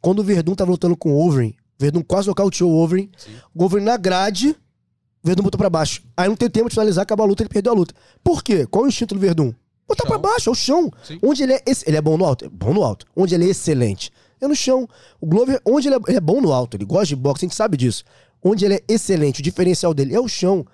[0.00, 3.10] Quando o Verdun tava lutando com o Overeem, o Verdun quase nocauteou o Overeem.
[3.16, 3.32] Sim.
[3.54, 6.02] O Overeem na grade, o Verdun botou pra baixo.
[6.16, 7.94] Aí não tem tempo de finalizar, acabou a luta, ele perdeu a luta.
[8.22, 8.66] Por quê?
[8.66, 9.52] Qual é o instinto do Verdun?
[9.88, 10.10] Botar Chão.
[10.10, 10.90] pra baixo, é o chão.
[11.02, 11.18] Sim.
[11.22, 11.62] Onde ele é.
[11.86, 12.44] Ele é bom no alto?
[12.44, 13.06] É bom no alto.
[13.16, 14.10] Onde ele é excelente?
[14.40, 14.86] É no chão.
[15.20, 17.48] O Glover, onde ele é, ele é bom no alto, ele gosta de boxe, a
[17.48, 18.04] gente sabe disso.
[18.48, 20.64] Onde ele é excelente, o diferencial dele é o chão.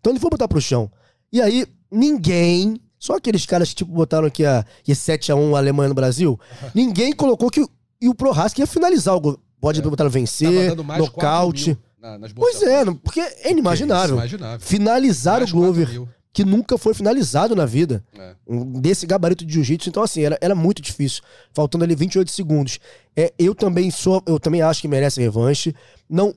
[0.00, 0.90] Então ele foi botar pro chão.
[1.32, 5.88] E aí, ninguém, só aqueles caras que tipo botaram aqui a, que 7x1 a Alemanha
[5.90, 6.38] no Brasil,
[6.74, 7.68] ninguém colocou que o,
[8.00, 9.40] e o Prohaska ia finalizar o Glover.
[9.60, 11.78] Pode botar Tava vencer, dando mais de 4 nocaute.
[12.00, 14.16] na- Pois é, não- porque é inimaginável.
[14.16, 14.60] Imaginável.
[14.66, 16.08] Finalizar Mais o Glover, 4 mil.
[16.32, 18.02] que nunca foi finalizado na vida.
[18.18, 18.34] É.
[18.80, 19.90] Desse gabarito de jiu-jitsu.
[19.90, 21.22] Então, assim, era, era muito difícil.
[21.52, 22.78] Faltando ali 28 segundos.
[23.14, 24.22] É, eu também sou.
[24.26, 25.74] Eu também acho que merece revanche.
[26.08, 26.34] Não.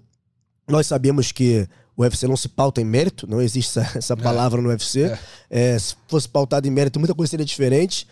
[0.68, 4.62] Nós sabemos que o UFC não se pauta em mérito, não existe essa, essa palavra
[4.62, 5.04] no UFC.
[5.04, 5.20] É.
[5.50, 8.08] É, se fosse pautado em mérito, muita coisa seria diferente.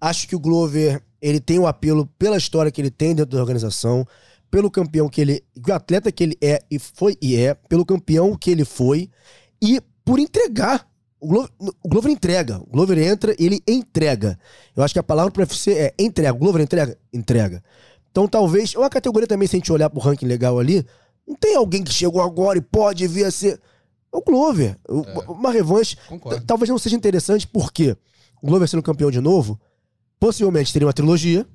[0.00, 3.40] Acho que o Glover, ele tem o apelo pela história que ele tem dentro da
[3.40, 4.06] organização,
[4.50, 8.36] pelo campeão que ele, o atleta que ele é e foi e é, pelo campeão
[8.36, 9.10] que ele foi
[9.60, 10.86] e por entregar.
[11.18, 11.50] O Glover,
[11.82, 12.58] o Glover entrega.
[12.58, 14.38] O Glover entra e ele entrega.
[14.76, 16.34] Eu acho que a palavra pro UFC é entrega.
[16.34, 16.96] O Glover entrega?
[17.12, 17.62] Entrega.
[18.10, 20.86] Então talvez, é uma categoria também, se a gente olhar pro ranking legal ali,
[21.26, 23.60] não tem alguém que chegou agora e pode vir a ser.
[24.12, 24.76] É o Glover.
[24.88, 25.30] É.
[25.30, 25.96] Uma revanche.
[26.46, 27.96] Talvez não seja interessante, porque
[28.40, 29.58] o Glover sendo campeão de novo,
[30.20, 31.46] possivelmente teria uma trilogia,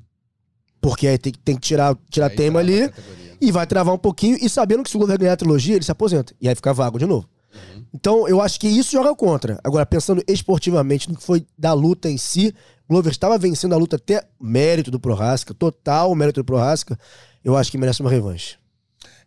[0.80, 2.92] porque aí tem, que- tem que tirar, tirar Aí tema ali,
[3.40, 5.86] e vai travar um pouquinho, e sabendo que se o Glover ganhar a trilogia, ele
[5.86, 6.34] se aposenta.
[6.42, 7.28] E aí fica vago de novo.
[7.54, 7.86] Uhum.
[7.94, 9.60] Então, eu acho que isso joga contra.
[9.64, 12.54] Agora, pensando esportivamente no que foi da luta em si,
[12.90, 16.98] Glover estava vencendo a luta até mérito do Prohaska, total mérito do Prohaska.
[17.44, 18.58] Eu acho que merece uma revanche.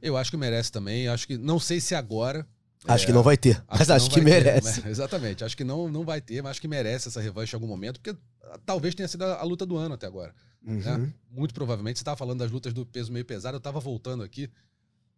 [0.05, 1.09] Eu acho que merece também.
[1.09, 1.38] Acho que.
[1.38, 2.46] Não sei se agora.
[2.86, 4.82] Acho que não vai ter, mas acho que vai ter, merece.
[4.82, 4.90] né?
[4.92, 5.42] Exatamente.
[5.42, 7.98] Acho que não, não vai ter, mas acho que merece essa revanche em algum momento,
[7.98, 10.34] porque ah, talvez tenha sido a, a luta do ano até agora.
[10.62, 10.96] né?
[10.96, 11.12] Uhum.
[11.30, 11.98] Muito provavelmente.
[11.98, 14.50] Você estava falando das lutas do peso meio pesado, eu estava voltando aqui.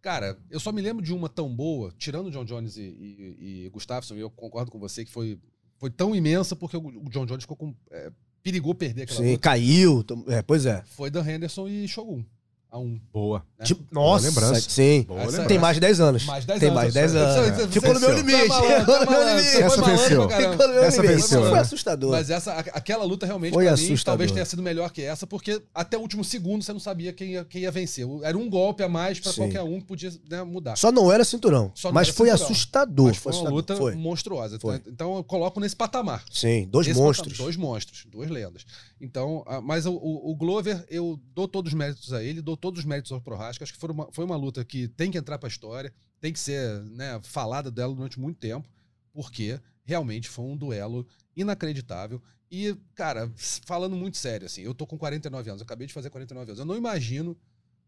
[0.01, 3.69] Cara, eu só me lembro de uma tão boa, tirando John Jones e, e, e
[3.71, 5.37] Gustafsson, e eu concordo com você que foi,
[5.79, 7.75] foi tão imensa porque o, o John Jones ficou com.
[7.91, 8.13] é,
[8.45, 9.41] perigou perder aquela Sim, luta.
[9.41, 10.05] caiu.
[10.29, 10.85] É, pois é.
[10.87, 12.25] Foi Dan Henderson e Shogun.
[12.69, 13.01] A um.
[13.13, 13.43] Boa.
[13.59, 13.65] né?
[13.65, 14.69] Tipo, nossa, lembrança.
[14.69, 15.03] sim.
[15.03, 15.49] Boa Essa- lembrança.
[15.49, 16.25] Tem mais de 10 anos.
[16.27, 16.81] Mais 10 Tem anos.
[16.83, 17.57] mais de 10 Você- anos.
[17.57, 18.49] você- Ficou no meu limite.
[18.49, 19.57] Tá Ficou tá no meu malandro, limite.
[19.57, 20.29] Essa malandro venceu.
[20.29, 21.17] Ficou no meu Essa limite.
[21.21, 21.59] venceu, Foi né?
[21.61, 22.11] assustador.
[22.11, 24.05] Mas essa, a- aquela luta realmente, Foi pra mim, assustador.
[24.05, 27.31] talvez tenha sido melhor que essa, porque até o último segundo você não sabia quem
[27.35, 28.07] ia, quem ia vencer.
[28.23, 29.43] Era um golpe a mais pra Sim.
[29.43, 30.77] qualquer um que podia né, mudar.
[30.77, 31.71] Só não era cinturão.
[31.75, 32.45] Só não mas era foi cinturão.
[32.47, 33.07] assustador.
[33.07, 33.57] Mas foi uma assustador.
[33.57, 33.95] luta Foi.
[33.95, 34.59] monstruosa.
[34.61, 34.83] Foi.
[34.87, 36.25] Então eu coloco nesse patamar.
[36.31, 37.39] Sim, dois Esse monstros.
[37.39, 38.67] dois monstros, duas lendas.
[39.01, 43.13] Então, mas o Glover, eu dou todos os méritos a ele, dou todos os méritos
[43.13, 43.65] ao Prohaska.
[43.65, 46.39] Acho que foi uma, foi uma luta que tem que entrar pra história, tem que
[46.39, 48.69] ser né, falada dela durante muito tempo,
[49.13, 52.21] porque realmente foi um duelo inacreditável.
[52.51, 56.51] E, cara, falando muito sério, assim, eu tô com 49 anos, acabei de fazer 49
[56.51, 56.59] anos.
[56.59, 57.37] Eu não imagino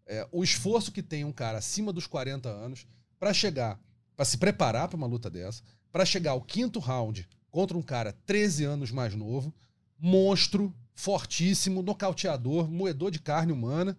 [0.07, 2.87] é, o esforço que tem um cara acima dos 40 anos
[3.19, 3.81] pra chegar,
[4.16, 5.62] pra se preparar pra uma luta dessa,
[5.93, 9.55] pra chegar ao quinto round contra um cara 13 anos mais novo,
[9.99, 13.97] monstro, fortíssimo, nocauteador, moedor de carne humana,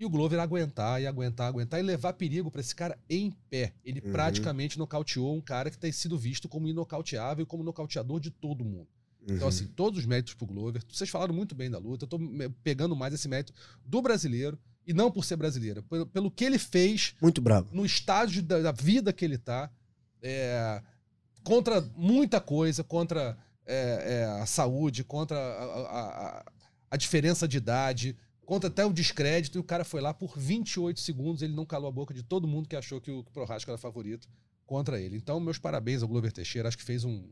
[0.00, 3.74] e o Glover aguentar e aguentar, aguentar e levar perigo pra esse cara em pé.
[3.84, 4.10] Ele Uhum.
[4.12, 8.64] praticamente nocauteou um cara que tem sido visto como inocauteável e como nocauteador de todo
[8.64, 8.88] mundo.
[9.22, 9.48] Então, Uhum.
[9.48, 10.82] assim, todos os méritos pro Glover.
[10.90, 12.04] Vocês falaram muito bem da luta.
[12.04, 12.18] Eu tô
[12.64, 13.52] pegando mais esse mérito
[13.84, 17.68] do brasileiro, e não por ser brasileiro, pelo, pelo que ele fez Muito bravo.
[17.70, 19.70] no estágio da, da vida que ele tá,
[20.22, 20.82] é,
[21.44, 23.36] contra muita coisa, contra
[23.66, 26.44] é, é, a saúde, contra a, a- a-
[26.90, 28.16] a diferença de idade,
[28.50, 31.88] contra até o descrédito, e o cara foi lá por 28 segundos, ele não calou
[31.88, 34.28] a boca de todo mundo que achou que o Prohaska era favorito
[34.66, 35.16] contra ele.
[35.16, 37.22] Então, meus parabéns ao Glover Teixeira, acho que fez um...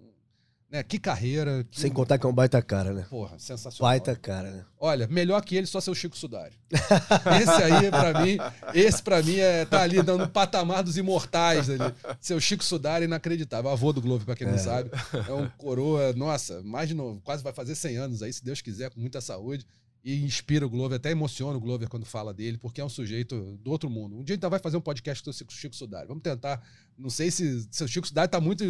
[0.71, 1.67] Né, que carreira.
[1.69, 3.05] Que, Sem contar que é um baita cara, né?
[3.11, 3.91] Porra, sensacional.
[3.91, 4.65] Baita cara, né?
[4.79, 6.55] Olha, melhor que ele só seu Chico Sudari.
[6.71, 8.37] Esse aí, pra mim,
[8.73, 11.93] esse pra mim é tá ali dando o patamar dos imortais ali.
[12.21, 13.71] Seu Chico Sudari inacreditável.
[13.71, 14.91] Avô do Globo, pra quem não sabe.
[15.27, 18.61] É um coroa, nossa, mais de novo, quase vai fazer 100 anos aí, se Deus
[18.61, 19.67] quiser, com muita saúde.
[20.05, 23.59] E inspira o Glover, até emociona o Glover quando fala dele, porque é um sujeito
[23.63, 24.17] do outro mundo.
[24.17, 26.07] Um dia a gente vai fazer um podcast com o Chico- Sudari.
[26.07, 26.63] Vamos tentar.
[26.97, 28.65] Não sei se seu Chico Sudari tá muito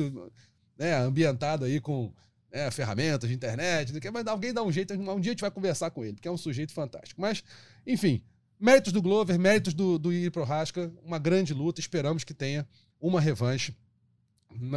[0.76, 2.12] né, ambientado aí com
[2.52, 5.50] né, ferramentas de internet, o mas alguém dá um jeito, um dia a gente vai
[5.50, 7.20] conversar com ele, porque é um sujeito fantástico.
[7.20, 7.44] Mas,
[7.86, 8.22] enfim,
[8.58, 12.66] méritos do Glover, méritos do, do Iri Prohaska, uma grande luta, esperamos que tenha
[13.00, 13.74] uma revanche,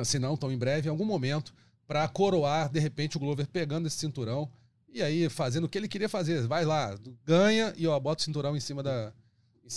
[0.04, 1.54] se não tão em breve, em algum momento,
[1.88, 4.52] para coroar, de repente, o Glover pegando esse cinturão
[4.94, 6.46] e aí fazendo o que ele queria fazer.
[6.48, 9.14] Vai lá, ganha e ó, bota o cinturão em cima da.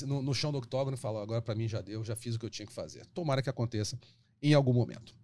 [0.03, 2.39] no, no chão do octógono e fala: agora para mim já deu, já fiz o
[2.39, 3.07] que eu tinha que fazer.
[3.07, 3.99] Tomara que aconteça
[4.43, 5.15] em algum momento.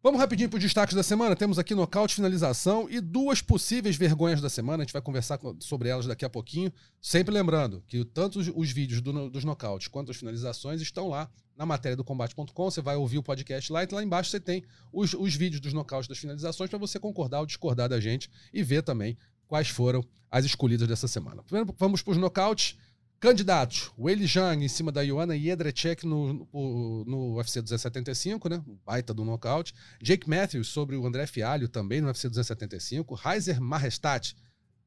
[0.00, 1.34] Vamos rapidinho para os destaques da semana.
[1.34, 4.82] Temos aqui nocaute, finalização e duas possíveis vergonhas da semana.
[4.82, 6.72] A gente vai conversar sobre elas daqui a pouquinho.
[7.02, 11.28] Sempre lembrando que tanto os, os vídeos do- dos nocautes quanto as finalizações estão lá
[11.56, 12.70] na matéria do combate.com.
[12.70, 15.72] Você vai ouvir o podcast lá e lá embaixo você tem os, os vídeos dos
[15.72, 19.18] nocautes das finalizações para você concordar ou discordar da gente e ver também
[19.48, 21.42] quais foram as escolhidas dessa semana.
[21.42, 22.76] Primeiro, vamos para os nocautes.
[23.20, 28.62] Candidatos: Weili Zhang em cima da Ioana Jedrzejczyk no, no, no UFC 275, né?
[28.66, 29.74] Um baita do nocaute.
[30.00, 33.14] Jake Matthews sobre o André Fialho também no UFC 275.
[33.16, 34.36] Reiser Majestat,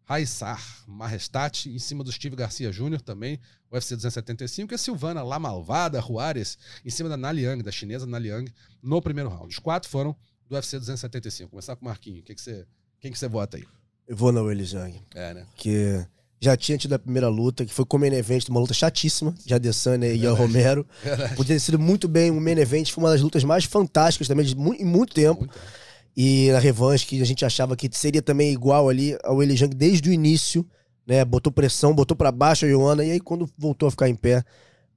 [0.06, 3.02] Raissar Majestat em cima do Steve Garcia Jr.
[3.02, 3.38] também,
[3.70, 4.74] UFC 275.
[4.74, 8.50] E a Silvana La Malvada Juarez em cima da Naliang, da chinesa Naliang,
[8.82, 9.50] no primeiro round.
[9.50, 10.16] Os quatro foram
[10.48, 11.50] do UFC 275.
[11.50, 12.24] Começar com o Marquinho.
[12.24, 12.66] Que que você,
[13.02, 13.68] quem que você vota aí?
[14.08, 15.02] Eu vou na Zhang.
[15.14, 15.48] É, né?
[15.56, 16.06] Que
[16.44, 19.54] já tinha tido a primeira luta, que foi como main event, uma luta chatíssima, de
[19.54, 20.88] Adesanya e Ian Romero.
[21.38, 24.44] Podia ter sido muito bem um main event, foi uma das lutas mais fantásticas também
[24.44, 25.42] de mu em muito tempo.
[25.42, 25.60] Muito.
[26.18, 30.10] E na revanche, que a gente achava que seria também igual ali ao Zhang desde
[30.10, 30.66] o início,
[31.06, 31.24] né?
[31.24, 34.44] Botou pressão, botou para baixo a Ioana, e aí quando voltou a ficar em pé,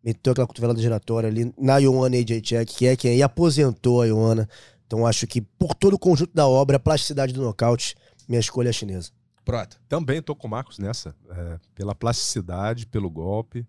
[0.03, 4.07] meteu aquela cotovelada giratória ali na Ioana AJ Check, que é quem aí aposentou a
[4.07, 4.49] Ioana.
[4.87, 7.95] Então acho que por todo o conjunto da obra, a plasticidade do nocaute,
[8.27, 9.11] minha escolha é chinesa.
[9.45, 9.77] Prota.
[9.89, 11.15] Também tô com o Marcos nessa.
[11.31, 13.67] é, pela plasticidade, pelo golpe.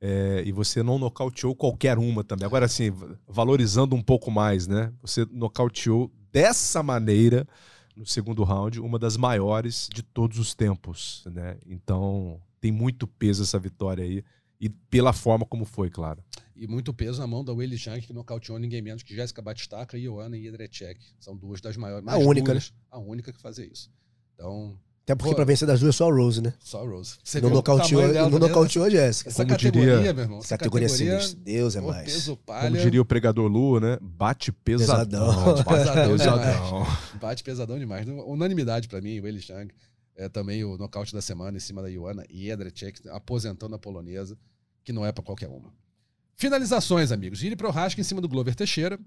[0.00, 2.46] é, e você não nocauteou qualquer uma também.
[2.46, 2.92] Agora, assim,
[3.26, 4.92] valorizando um pouco mais, né?
[5.02, 7.46] Você nocauteou dessa maneira,
[7.96, 11.58] no segundo round, uma das maiores de todos os tempos, né?
[11.66, 14.24] Então, tem muito peso essa vitória aí.
[14.60, 16.22] E pela forma como foi, claro.
[16.54, 19.96] E muito peso na mão da Weili Zhang, que nocauteou ninguém menos que Jéssica Batistaca
[19.96, 21.00] e Ioana Jedrzejczyk.
[21.20, 22.04] São duas das maiores.
[22.04, 23.88] mais única, duras, A única que fazia isso.
[24.34, 24.76] Então,
[25.08, 25.36] Até porque Pô.
[25.36, 26.52] pra vencer das duas só a Rose, né?
[26.60, 27.14] só a Rose.
[27.24, 28.48] Você Não nocauteou, dela não também?
[28.48, 29.30] nocauteou a Jéssica.
[29.30, 30.38] Essa Como categoria, diria- meu irmão.
[30.40, 31.40] Essa Categoria categoria, sinistra.
[31.44, 32.04] Deus é mais.
[32.12, 32.80] peso Como palha.
[32.82, 33.96] diria o pregador Lu, né?
[34.02, 35.28] Bate pesadão.
[35.28, 35.64] Pesadão.
[35.64, 36.86] Bate Pesadão.
[37.18, 38.06] Bate pesadão demais.
[38.26, 39.72] Unanimidade pra mim, o Weili Zhang.
[40.14, 44.36] É também o nocaute da semana em cima da Ioana Jedrzejczyk, aposentando a polonesa,
[44.84, 45.72] que não é pra qualquer uma.
[46.36, 47.38] Finalizações, amigos.
[47.38, 48.98] Giri Prohaska em cima do Glover Teixeira.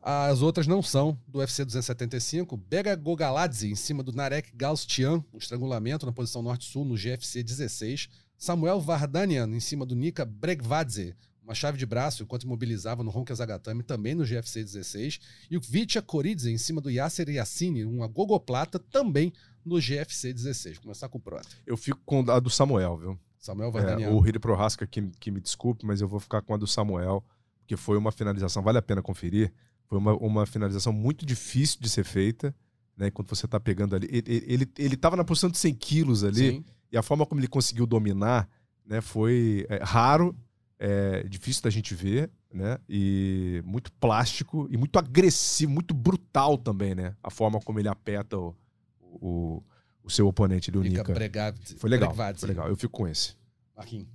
[0.00, 2.56] As outras não são do UFC 275.
[2.56, 8.08] Bega Gogaladze em cima do Narek Galstian, um estrangulamento na posição norte-sul no GFC 16.
[8.36, 13.34] Samuel Vardanian em cima do Nika Bregvadze, uma chave de braço enquanto imobilizava no Ronca
[13.34, 15.18] Zagatame, também no GFC 16.
[15.50, 19.32] E o Vitya Koridze em cima do Yasser Yassine, uma gogoplata, também
[19.64, 20.76] no GFC 16.
[20.76, 21.48] Vou começar com o Prota.
[21.66, 23.18] Eu fico com a do Samuel, viu?
[23.38, 24.10] Samuel É, Vardanian.
[24.10, 27.24] o Hiri Prohaska que, que me desculpe, mas eu vou ficar com a do Samuel,
[27.60, 29.52] porque foi uma finalização, vale a pena conferir.
[29.88, 32.54] Foi uma, uma finalização muito difícil de ser feita,
[32.96, 33.10] né?
[33.10, 34.06] Quando você tá pegando ali.
[34.10, 36.64] Ele, ele, ele tava na posição de 100 quilos ali, Sim.
[36.92, 38.48] e a forma como ele conseguiu dominar,
[38.84, 39.00] né?
[39.00, 40.36] Foi é, raro,
[40.78, 42.78] é, difícil da gente ver, né?
[42.86, 47.16] E muito plástico e muito agressivo, muito brutal também, né?
[47.22, 48.54] A forma como ele aperta o,
[49.00, 49.62] o,
[50.02, 51.14] o seu oponente, o Nika Nika.
[51.14, 51.76] Bregavadze.
[51.76, 52.40] Foi legal, Bregvadze.
[52.40, 52.68] foi legal.
[52.68, 53.34] Eu fico com esse.
[53.74, 54.06] Marquinhos.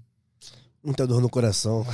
[0.83, 1.85] Muita dor no coração.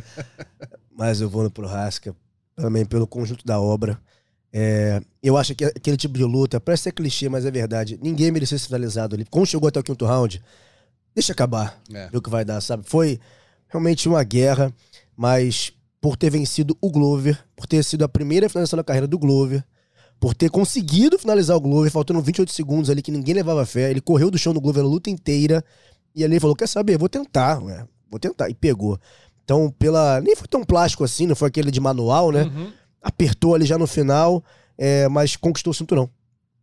[0.90, 2.14] Mas eu vou no Prohaska,
[2.56, 4.00] também pelo conjunto da obra.
[4.52, 7.98] É, eu acho que aquele tipo de luta, parece ser clichê, mas é verdade.
[8.02, 9.26] Ninguém merecia ser finalizado ali.
[9.26, 10.42] Quando chegou até o quinto round,
[11.14, 11.80] deixa acabar.
[11.92, 12.08] É.
[12.08, 12.84] Ver o que vai dar, sabe?
[12.86, 13.20] Foi
[13.68, 14.72] realmente uma guerra,
[15.16, 19.18] mas por ter vencido o Glover, por ter sido a primeira finalização da carreira do
[19.18, 19.62] Glover,
[20.18, 23.90] por ter conseguido finalizar o Glover, faltando 28 segundos ali que ninguém levava fé.
[23.90, 25.62] Ele correu do chão do Glover a luta inteira
[26.14, 26.96] e ali ele falou: Quer saber?
[26.96, 28.48] Vou tentar, ué, vou tentar.
[28.48, 28.98] E pegou.
[29.46, 30.20] Então, pela.
[30.20, 32.42] Nem foi tão plástico assim, não foi aquele de manual, né?
[32.42, 32.72] Uhum.
[33.00, 34.44] Apertou ali já no final,
[34.76, 36.10] é, mas conquistou o cinturão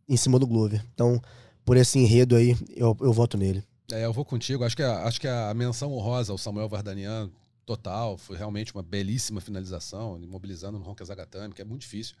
[0.06, 0.84] em cima do Glover.
[0.92, 1.18] Então,
[1.64, 3.64] por esse enredo aí, eu, eu voto nele.
[3.90, 4.64] É, eu vou contigo.
[4.64, 7.30] Acho que, a, acho que a menção honrosa ao Samuel Vardanian,
[7.64, 12.14] total, foi realmente uma belíssima finalização, imobilizando no Ronca Zagatame, que é muito difícil.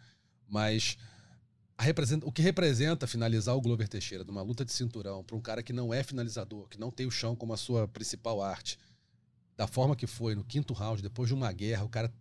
[0.48, 0.96] Mas
[2.22, 5.74] o que representa finalizar o Glover Teixeira numa luta de cinturão para um cara que
[5.74, 8.78] não é finalizador, que não tem o chão como a sua principal arte,
[9.56, 12.12] da forma que foi no quinto round, depois de uma guerra, o cara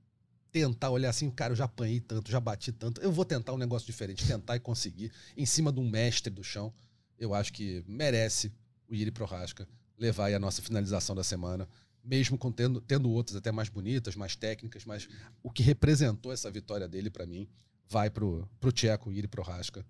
[0.52, 3.58] tentar olhar assim, cara, eu já apanhei tanto, já bati tanto, eu vou tentar um
[3.58, 6.72] negócio diferente, tentar e conseguir, em cima de um mestre do chão,
[7.18, 8.54] eu acho que merece
[8.88, 9.68] o Yuri Prohaska
[9.98, 11.68] levar aí a nossa finalização da semana,
[12.04, 15.08] mesmo com tendo, outras até mais bonitas, mais técnicas, mas
[15.42, 17.48] o que representou essa vitória dele para mim
[17.90, 19.86] vai pro, pro Tcheco, Yuri Prohaska,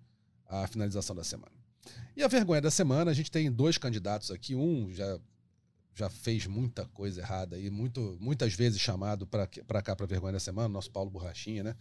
[0.47, 1.51] a finalização da semana.
[2.15, 5.19] E a vergonha da semana, a gente tem dois candidatos aqui, um já
[5.95, 10.39] já fez muita coisa errada e muito, muitas vezes chamado para cá para vergonha da
[10.39, 11.75] semana, nosso Paulo Borrachinha, né?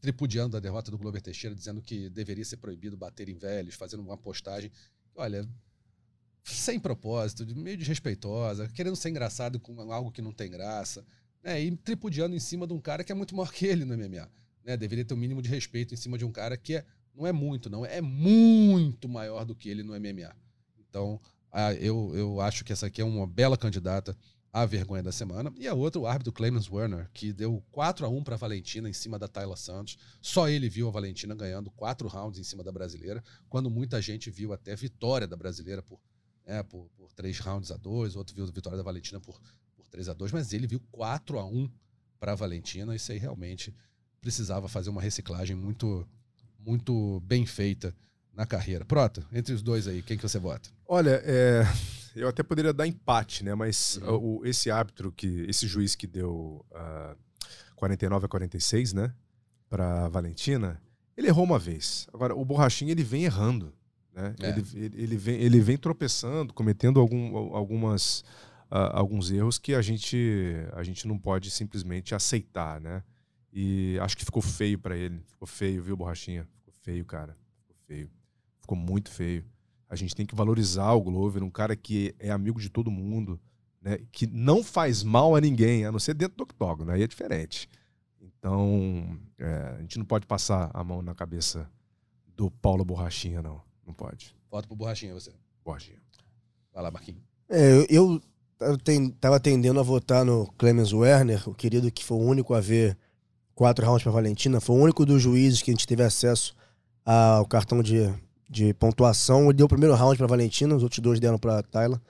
[0.00, 4.00] Tripudiando a derrota do Glover Teixeira, dizendo que deveria ser proibido bater em velhos, fazendo
[4.00, 4.70] uma postagem.
[5.14, 5.48] Olha,
[6.44, 11.04] sem propósito, meio desrespeitosa, querendo ser engraçado com algo que não tem graça,
[11.42, 11.60] né?
[11.60, 14.30] E tripudiando em cima de um cara que é muito maior que ele no MMA,
[14.64, 14.76] né?
[14.76, 17.26] Deveria ter o um mínimo de respeito em cima de um cara que é, não
[17.26, 20.36] é muito, não, é muito maior do que ele no MMA.
[20.78, 21.20] Então,
[21.58, 24.14] ah, eu, eu acho que essa aqui é uma bela candidata
[24.52, 25.50] à vergonha da semana.
[25.56, 28.90] E a outra, o árbitro Clemens Werner, que deu 4 a 1 para a Valentina
[28.90, 29.96] em cima da Tayla Santos.
[30.20, 34.30] Só ele viu a Valentina ganhando quatro rounds em cima da brasileira, quando muita gente
[34.30, 35.98] viu até vitória da brasileira por
[36.44, 39.40] né, por, por três rounds a dois, outro viu vitória da Valentina por,
[39.74, 41.70] por 3 a 2 mas ele viu 4 a 1
[42.20, 42.94] para a Valentina.
[42.94, 43.74] Isso aí realmente
[44.20, 46.06] precisava fazer uma reciclagem muito,
[46.58, 47.96] muito bem feita
[48.36, 48.84] na carreira.
[48.84, 50.68] Prota, entre os dois aí, quem que você vota?
[50.86, 51.64] Olha, é,
[52.14, 53.54] eu até poderia dar empate, né?
[53.54, 54.40] Mas Uhum.
[54.40, 57.16] o, esse árbitro, que, esse juiz que deu ah,
[57.74, 59.12] 49 a 46, né?
[59.68, 60.80] Pra Valentina,
[61.16, 62.06] ele errou uma vez.
[62.12, 63.72] Agora, o Borrachinha, ele vem errando,
[64.14, 64.34] né?
[64.40, 64.50] É.
[64.50, 68.22] Ele, ele, ele vem, ele vem tropeçando, cometendo algum, algumas,
[68.70, 73.02] ah, alguns erros que a gente, a gente não pode simplesmente aceitar, né?
[73.52, 75.20] E acho que ficou feio pra ele.
[75.26, 76.46] Ficou feio, viu, Borrachinha?
[76.58, 77.36] Ficou feio, cara.
[77.62, 78.10] Ficou feio.
[78.66, 79.44] Ficou muito feio.
[79.88, 83.38] A gente tem que valorizar o Glover, um cara que é amigo de todo mundo,
[83.80, 83.98] né?
[84.10, 87.68] Que não faz mal a ninguém, a não ser dentro do octógono, aí é diferente.
[88.20, 91.70] Então, é, a gente não pode passar a mão na cabeça
[92.34, 93.62] do Paulo Borrachinha, não.
[93.86, 94.34] Não pode.
[94.50, 95.32] Voto pro Borrachinha, você.
[95.64, 95.98] Borrachinha.
[96.74, 97.22] Vai lá, Marquinhos.
[97.48, 98.20] É, eu,
[98.58, 98.76] eu
[99.20, 102.98] tava tendendo a votar no Clemens Werner, o querido que foi o único a ver
[103.54, 106.56] quatro rounds para Valentina, foi o único dos juízes que a gente teve acesso
[107.04, 108.12] ao cartão de,
[108.48, 109.44] de pontuação.
[109.44, 112.00] Ele deu o primeiro round para Valentina, os outros dois deram para Tayla.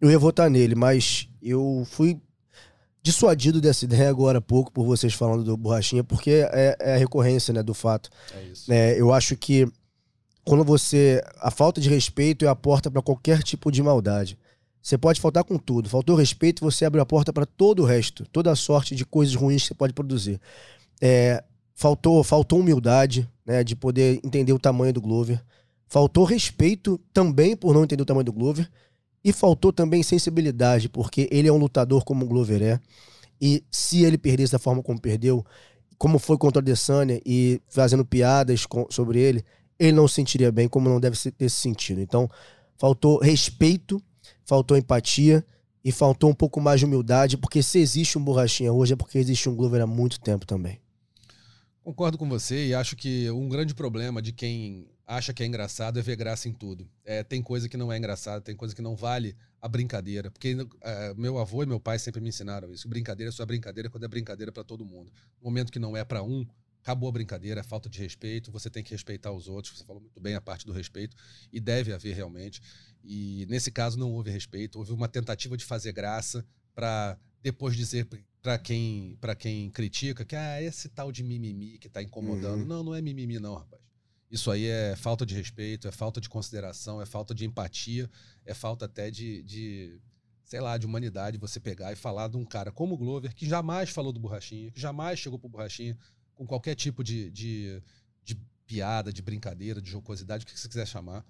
[0.00, 2.20] Eu ia votar nele, mas eu fui
[3.02, 6.96] dissuadido dessa ideia agora há pouco por vocês falando do Borrachinha, porque é, é a
[6.96, 8.08] recorrência né, do fato.
[8.34, 8.72] É isso.
[8.72, 9.68] É, eu acho que
[10.44, 11.22] quando você.
[11.38, 14.38] A falta de respeito é a porta para qualquer tipo de maldade.
[14.82, 15.88] Você pode faltar com tudo.
[15.88, 19.34] Faltou respeito, você abre a porta para todo o resto, toda a sorte de coisas
[19.34, 20.38] ruins que você pode produzir.
[21.00, 21.42] É,
[21.74, 25.42] faltou, faltou humildade, né, de poder entender o tamanho do Glover.
[25.94, 28.68] Faltou respeito também por não entender o tamanho do Glover.
[29.22, 32.80] E faltou também sensibilidade, porque ele é um lutador como o Glover é.
[33.40, 35.46] E se ele perdesse da forma como perdeu,
[35.96, 39.44] como foi contra o Adesanya e fazendo piadas com- sobre ele,
[39.78, 42.00] ele não se sentiria bem, como não deve ter se sentido.
[42.00, 42.28] Então,
[42.76, 44.02] faltou respeito,
[44.44, 45.46] faltou empatia
[45.84, 49.16] e faltou um pouco mais de humildade, porque se existe um borrachinha hoje é porque
[49.16, 50.80] existe um Glover há muito tempo também.
[51.84, 55.98] Concordo com você e acho que um grande problema de quem acha que é engraçado
[55.98, 56.88] é ver graça em tudo.
[57.04, 60.30] É, tem coisa que não é engraçada, tem coisa que não vale a brincadeira.
[60.30, 62.88] Porque é, meu avô e meu pai sempre me ensinaram isso.
[62.88, 65.12] Brincadeira é só brincadeira quando é brincadeira para todo mundo.
[65.40, 66.46] No momento que não é para um,
[66.80, 69.78] acabou a brincadeira, é falta de respeito, você tem que respeitar os outros.
[69.78, 71.16] Você falou muito bem a parte do respeito
[71.52, 72.60] e deve haver realmente.
[73.02, 76.44] E nesse caso não houve respeito, houve uma tentativa de fazer graça
[76.74, 78.08] para depois dizer
[78.42, 82.60] para quem para quem critica que ah, esse tal de mimimi que tá incomodando.
[82.60, 82.66] Uhum.
[82.66, 83.83] Não, não é mimimi não, rapaz.
[84.34, 88.10] Isso aí é falta de respeito, é falta de consideração, é falta de empatia,
[88.44, 90.00] é falta até de, de
[90.42, 93.48] sei lá, de humanidade você pegar e falar de um cara como o Glover, que
[93.48, 95.96] jamais falou do Borrachinha, que jamais chegou pro Borrachinha
[96.34, 97.80] com qualquer tipo de, de,
[98.24, 98.34] de
[98.66, 101.24] piada, de brincadeira, de jocosidade, o que você quiser chamar.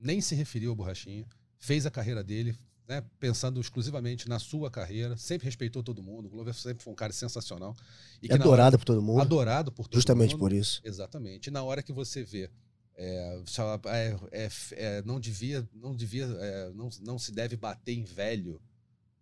[0.00, 1.26] Nem se referiu ao Borrachinha,
[1.58, 2.58] fez a carreira dele,
[2.88, 6.26] né, pensando exclusivamente na sua carreira, sempre respeitou todo mundo.
[6.26, 7.76] O Glover sempre foi um cara sensacional.
[8.22, 10.40] E É adorado por todo hora, mundo, adorado por todo justamente mundo.
[10.40, 10.80] por isso.
[10.84, 11.48] Exatamente.
[11.48, 12.50] E na hora que você vê,
[12.96, 13.42] é,
[13.86, 18.60] é, é, é, não devia, não devia, é, não, não se deve bater em velho.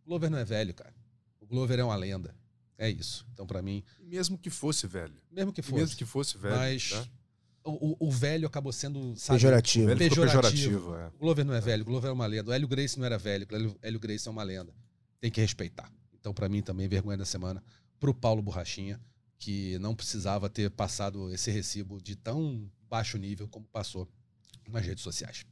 [0.04, 0.94] O Glover não é velho, cara.
[1.40, 2.34] O Glover é uma lenda.
[2.76, 3.26] É isso.
[3.32, 5.14] Então, pra mim, E mesmo que fosse, velho.
[5.30, 6.56] mesmo que fosse, mesmo que fosse, velho.
[6.56, 7.06] mas tá?
[7.64, 9.86] O, o- o velho acabou sendo sabe, Pejorativo.
[9.86, 10.78] Velho ficou pejorativo.
[10.80, 10.96] pejorativo.
[10.96, 11.06] é.
[11.16, 12.50] O Glover não é velho, o Glover é uma lenda.
[12.50, 14.72] O Hélio Grace não era velho, o Hélio, Hélio Grace é uma lenda.
[15.20, 15.90] Tem que respeitar.
[16.20, 17.62] Então, pra mim, também, vergonha da semana
[17.98, 19.00] pro Paulo Borrachinha,
[19.38, 24.08] que não precisava ter passado esse recibo de tão baixo nível como passou
[24.68, 25.44] nas redes sociais.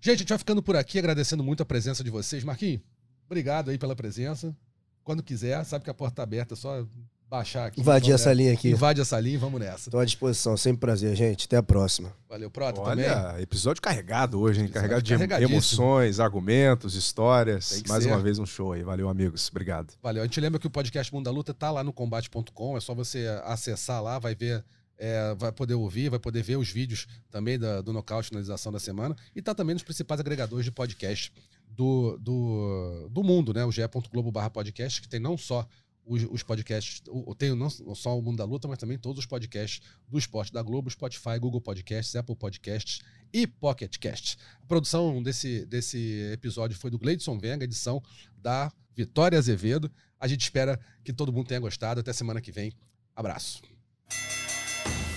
[0.00, 2.44] Gente, a gente vai ficando por aqui, agradecendo muito a presença de vocês.
[2.44, 2.82] Marquinhos,
[3.26, 4.54] obrigado aí pela presença.
[5.02, 6.86] Quando quiser, sabe que a porta tá aberta, é só
[7.34, 7.80] baixar aqui.
[7.80, 8.32] Invadir essa nessa.
[8.32, 8.70] linha aqui.
[8.70, 9.88] Invade essa linha e vamos nessa.
[9.88, 11.46] Estou à disposição, sempre prazer, gente.
[11.46, 12.12] Até a próxima.
[12.28, 13.08] Valeu, Prota, também.
[13.08, 14.66] Olha, episódio carregado hoje, hein?
[14.66, 17.82] Episódio Carregado de emoções, argumentos, histórias.
[17.88, 18.10] Mais ser.
[18.10, 18.82] uma vez um show aí.
[18.82, 19.48] Valeu, amigos.
[19.50, 19.94] Obrigado.
[20.02, 20.22] Valeu.
[20.22, 22.76] A gente lembra que o podcast Mundo da Luta tá lá no combate.com.
[22.76, 24.64] É só você acessar lá, vai ver,
[24.96, 28.78] é, vai poder ouvir, vai poder ver os vídeos também da- do nocaute finalização da
[28.78, 29.16] semana.
[29.34, 31.32] E tá também nos principais agregadores de podcast
[31.68, 33.64] do, do, do mundo, né?
[33.64, 35.66] O ge.globo barra podcast, que tem não só
[36.06, 39.18] os, os podcasts, o, o- tem não só o Mundo da Luta, mas também todos
[39.20, 43.00] os podcasts do esporte da Globo, Spotify, Google Podcasts, Apple Podcasts
[43.32, 44.36] e Pocket Casts.
[44.62, 48.02] A produção desse, desse episódio foi do Gleidson Venga, edição
[48.36, 49.90] da Vitória Azevedo.
[50.20, 52.00] A gente espera que todo mundo tenha gostado.
[52.00, 52.72] Até semana que vem.
[53.16, 53.60] Abraço.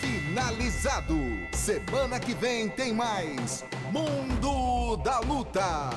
[0.01, 1.15] Finalizado.
[1.53, 5.89] Semana que vem tem mais Mundo da Luta.